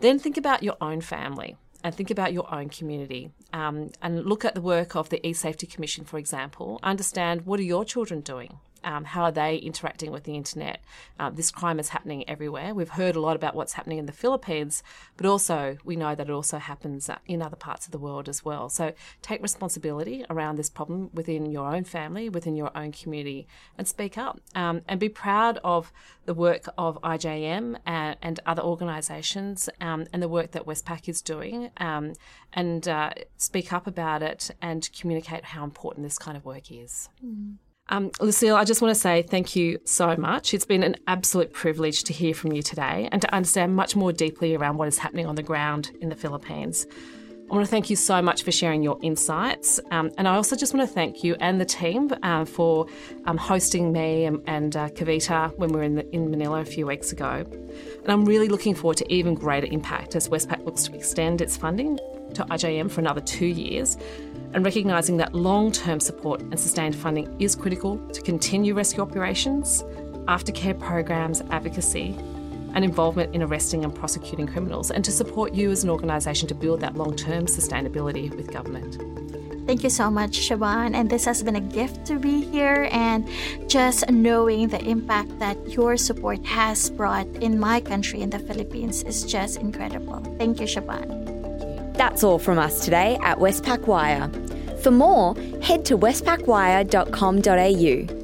Then 0.00 0.18
think 0.18 0.36
about 0.36 0.62
your 0.62 0.76
own 0.80 1.00
family 1.00 1.56
and 1.82 1.94
think 1.94 2.10
about 2.10 2.32
your 2.32 2.52
own 2.54 2.68
community 2.68 3.30
um, 3.52 3.90
and 4.02 4.24
look 4.24 4.44
at 4.44 4.54
the 4.54 4.60
work 4.60 4.94
of 4.96 5.08
the 5.08 5.24
e-safety 5.26 5.66
commission 5.66 6.04
for 6.04 6.18
example 6.18 6.78
understand 6.82 7.46
what 7.46 7.58
are 7.60 7.64
your 7.64 7.84
children 7.84 8.20
doing 8.20 8.58
um, 8.84 9.04
how 9.04 9.22
are 9.22 9.32
they 9.32 9.56
interacting 9.56 10.10
with 10.10 10.24
the 10.24 10.36
internet? 10.36 10.82
Uh, 11.18 11.30
this 11.30 11.50
crime 11.50 11.78
is 11.78 11.90
happening 11.90 12.28
everywhere. 12.28 12.74
We've 12.74 12.88
heard 12.88 13.16
a 13.16 13.20
lot 13.20 13.36
about 13.36 13.54
what's 13.54 13.74
happening 13.74 13.98
in 13.98 14.06
the 14.06 14.12
Philippines, 14.12 14.82
but 15.16 15.26
also 15.26 15.76
we 15.84 15.96
know 15.96 16.14
that 16.14 16.28
it 16.28 16.32
also 16.32 16.58
happens 16.58 17.08
uh, 17.08 17.18
in 17.26 17.42
other 17.42 17.56
parts 17.56 17.86
of 17.86 17.92
the 17.92 17.98
world 17.98 18.28
as 18.28 18.44
well. 18.44 18.68
So 18.68 18.92
take 19.22 19.42
responsibility 19.42 20.24
around 20.30 20.56
this 20.56 20.70
problem 20.70 21.10
within 21.12 21.50
your 21.50 21.74
own 21.74 21.84
family, 21.84 22.28
within 22.28 22.56
your 22.56 22.76
own 22.76 22.92
community, 22.92 23.46
and 23.76 23.86
speak 23.86 24.16
up. 24.18 24.40
Um, 24.54 24.82
and 24.88 24.98
be 24.98 25.08
proud 25.08 25.58
of 25.64 25.92
the 26.26 26.34
work 26.34 26.66
of 26.78 27.00
IJM 27.02 27.76
and, 27.86 28.16
and 28.22 28.40
other 28.46 28.62
organisations 28.62 29.68
um, 29.80 30.06
and 30.12 30.22
the 30.22 30.28
work 30.28 30.52
that 30.52 30.66
Westpac 30.66 31.08
is 31.08 31.22
doing, 31.22 31.70
um, 31.78 32.12
and 32.52 32.86
uh, 32.88 33.10
speak 33.36 33.72
up 33.72 33.86
about 33.86 34.22
it 34.22 34.50
and 34.60 34.88
communicate 34.98 35.44
how 35.46 35.64
important 35.64 36.04
this 36.04 36.18
kind 36.18 36.36
of 36.36 36.44
work 36.44 36.70
is. 36.70 37.08
Mm. 37.24 37.56
Um, 37.90 38.12
Lucille, 38.20 38.54
I 38.54 38.64
just 38.64 38.80
want 38.80 38.94
to 38.94 39.00
say 39.00 39.22
thank 39.22 39.56
you 39.56 39.80
so 39.84 40.16
much. 40.16 40.54
It's 40.54 40.64
been 40.64 40.84
an 40.84 40.94
absolute 41.08 41.52
privilege 41.52 42.04
to 42.04 42.12
hear 42.12 42.32
from 42.34 42.52
you 42.52 42.62
today 42.62 43.08
and 43.10 43.20
to 43.20 43.34
understand 43.34 43.74
much 43.74 43.96
more 43.96 44.12
deeply 44.12 44.54
around 44.54 44.76
what 44.76 44.86
is 44.86 44.96
happening 44.96 45.26
on 45.26 45.34
the 45.34 45.42
ground 45.42 45.90
in 46.00 46.08
the 46.08 46.14
Philippines. 46.14 46.86
I 47.50 47.54
want 47.54 47.66
to 47.66 47.70
thank 47.70 47.90
you 47.90 47.96
so 47.96 48.22
much 48.22 48.44
for 48.44 48.52
sharing 48.52 48.84
your 48.84 48.96
insights. 49.02 49.80
Um, 49.90 50.12
and 50.16 50.28
I 50.28 50.36
also 50.36 50.54
just 50.54 50.72
want 50.72 50.88
to 50.88 50.94
thank 50.94 51.24
you 51.24 51.34
and 51.40 51.60
the 51.60 51.64
team 51.64 52.12
uh, 52.22 52.44
for 52.44 52.86
um, 53.24 53.36
hosting 53.36 53.92
me 53.92 54.24
and, 54.24 54.40
and 54.46 54.76
uh, 54.76 54.88
Kavita 54.90 55.58
when 55.58 55.70
we 55.70 55.76
were 55.78 55.82
in, 55.82 55.96
the, 55.96 56.14
in 56.14 56.30
Manila 56.30 56.60
a 56.60 56.64
few 56.64 56.86
weeks 56.86 57.10
ago. 57.10 57.44
And 58.04 58.08
I'm 58.08 58.24
really 58.24 58.46
looking 58.46 58.76
forward 58.76 58.98
to 58.98 59.12
even 59.12 59.34
greater 59.34 59.66
impact 59.66 60.14
as 60.14 60.28
Westpac 60.28 60.64
looks 60.64 60.84
to 60.84 60.94
extend 60.94 61.40
its 61.40 61.56
funding 61.56 61.98
to 62.34 62.44
IJM 62.44 62.88
for 62.88 63.00
another 63.00 63.20
two 63.20 63.46
years 63.46 63.96
and 64.52 64.64
recognising 64.64 65.16
that 65.18 65.34
long 65.34 65.72
term 65.72 66.00
support 66.00 66.40
and 66.40 66.58
sustained 66.58 66.96
funding 66.96 67.34
is 67.40 67.54
critical 67.54 67.98
to 68.08 68.20
continue 68.22 68.74
rescue 68.74 69.02
operations, 69.02 69.82
aftercare 70.26 70.78
programs, 70.78 71.42
advocacy, 71.50 72.16
and 72.74 72.84
involvement 72.84 73.34
in 73.34 73.42
arresting 73.42 73.84
and 73.84 73.94
prosecuting 73.94 74.46
criminals, 74.46 74.90
and 74.90 75.04
to 75.04 75.12
support 75.12 75.54
you 75.54 75.70
as 75.70 75.84
an 75.84 75.90
organisation 75.90 76.48
to 76.48 76.54
build 76.54 76.80
that 76.80 76.96
long 76.96 77.16
term 77.16 77.46
sustainability 77.46 78.34
with 78.34 78.52
government. 78.52 78.98
Thank 79.66 79.84
you 79.84 79.90
so 79.90 80.10
much, 80.10 80.48
Siobhan. 80.48 80.94
And 80.94 81.08
this 81.08 81.24
has 81.26 81.44
been 81.44 81.54
a 81.54 81.60
gift 81.60 82.04
to 82.06 82.18
be 82.18 82.40
here. 82.40 82.88
And 82.90 83.28
just 83.68 84.08
knowing 84.10 84.66
the 84.66 84.82
impact 84.84 85.38
that 85.38 85.56
your 85.68 85.96
support 85.96 86.44
has 86.44 86.90
brought 86.90 87.28
in 87.36 87.58
my 87.58 87.80
country, 87.80 88.20
in 88.20 88.30
the 88.30 88.40
Philippines, 88.40 89.04
is 89.04 89.22
just 89.22 89.58
incredible. 89.58 90.24
Thank 90.38 90.58
you, 90.58 90.66
Siobhan. 90.66 91.39
That's 92.00 92.24
all 92.24 92.38
from 92.38 92.58
us 92.58 92.82
today 92.82 93.18
at 93.22 93.36
Westpac 93.36 93.86
Wire. 93.86 94.30
For 94.82 94.90
more, 94.90 95.34
head 95.60 95.84
to 95.84 95.98
westpacwire.com.au. 95.98 98.19